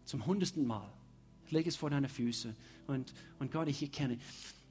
[0.06, 0.92] zum hundertsten Mal.
[1.46, 2.54] Ich lege es vor deine Füße.
[2.88, 4.18] Und, und Gott, ich erkenne,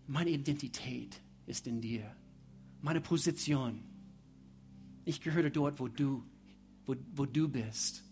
[0.06, 2.14] meine Identität ist in dir.
[2.80, 3.82] Meine Position.
[5.04, 6.24] Ich gehöre dort, wo du,
[6.84, 8.04] wo, wo du bist.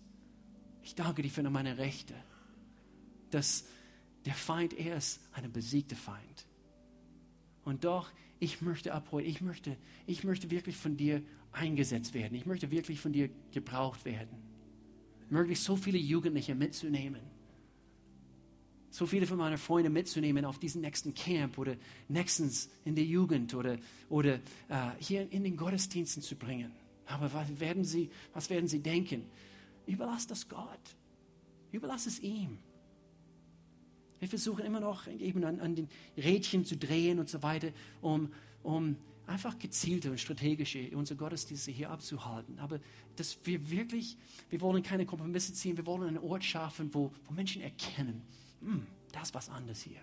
[0.83, 2.15] Ich danke dir für meine Rechte.
[3.31, 3.67] Dass
[4.25, 6.47] der Feind, er ist ein besiegter Feind.
[7.65, 8.11] Und doch
[8.45, 9.77] ich möchte ab heute, ich möchte,
[10.07, 11.23] ich möchte wirklich von dir
[11.53, 12.35] eingesetzt werden.
[12.35, 14.39] Ich möchte wirklich von dir gebraucht werden.
[15.31, 17.23] Möglichst so viele Jugendliche mitzunehmen.
[18.95, 21.75] So viele von meinen Freunden mitzunehmen auf diesen nächsten Camp oder
[22.07, 23.77] nächstens in der Jugend oder,
[24.09, 24.35] oder
[24.69, 26.71] äh, hier in den Gottesdiensten zu bringen.
[27.07, 29.27] Aber was werden sie, was werden sie denken?
[29.89, 30.79] Überlass das Gott.
[31.73, 32.57] Überlass es ihm.
[34.21, 37.71] Wir versuchen immer noch eben an, an den Rädchen zu drehen und so weiter,
[38.01, 38.33] um,
[38.63, 38.95] um
[39.27, 42.61] einfach gezielte und strategische unsere Gottesdienste hier abzuhalten.
[42.61, 42.79] Aber
[43.17, 44.17] dass wir wirklich,
[44.51, 48.23] wir wollen keine Kompromisse ziehen, wir wollen einen Ort schaffen, wo, wo Menschen erkennen,
[49.12, 50.01] das ist was anderes hier.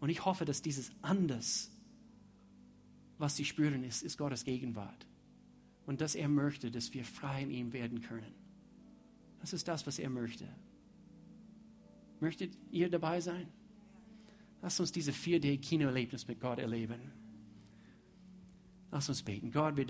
[0.00, 1.70] Und ich hoffe, dass dieses anders,
[3.18, 5.06] was sie spüren, ist, ist Gottes Gegenwart.
[5.86, 8.34] Und dass er möchte, dass wir frei in ihm werden können.
[9.40, 10.48] Das ist das, was er möchte.
[12.20, 13.48] Möchtet ihr dabei sein?
[14.62, 17.12] Lasst uns diese 4D-Kinoerlebnis mit Gott erleben.
[18.90, 19.50] Lass uns beten.
[19.50, 19.84] Gott, wir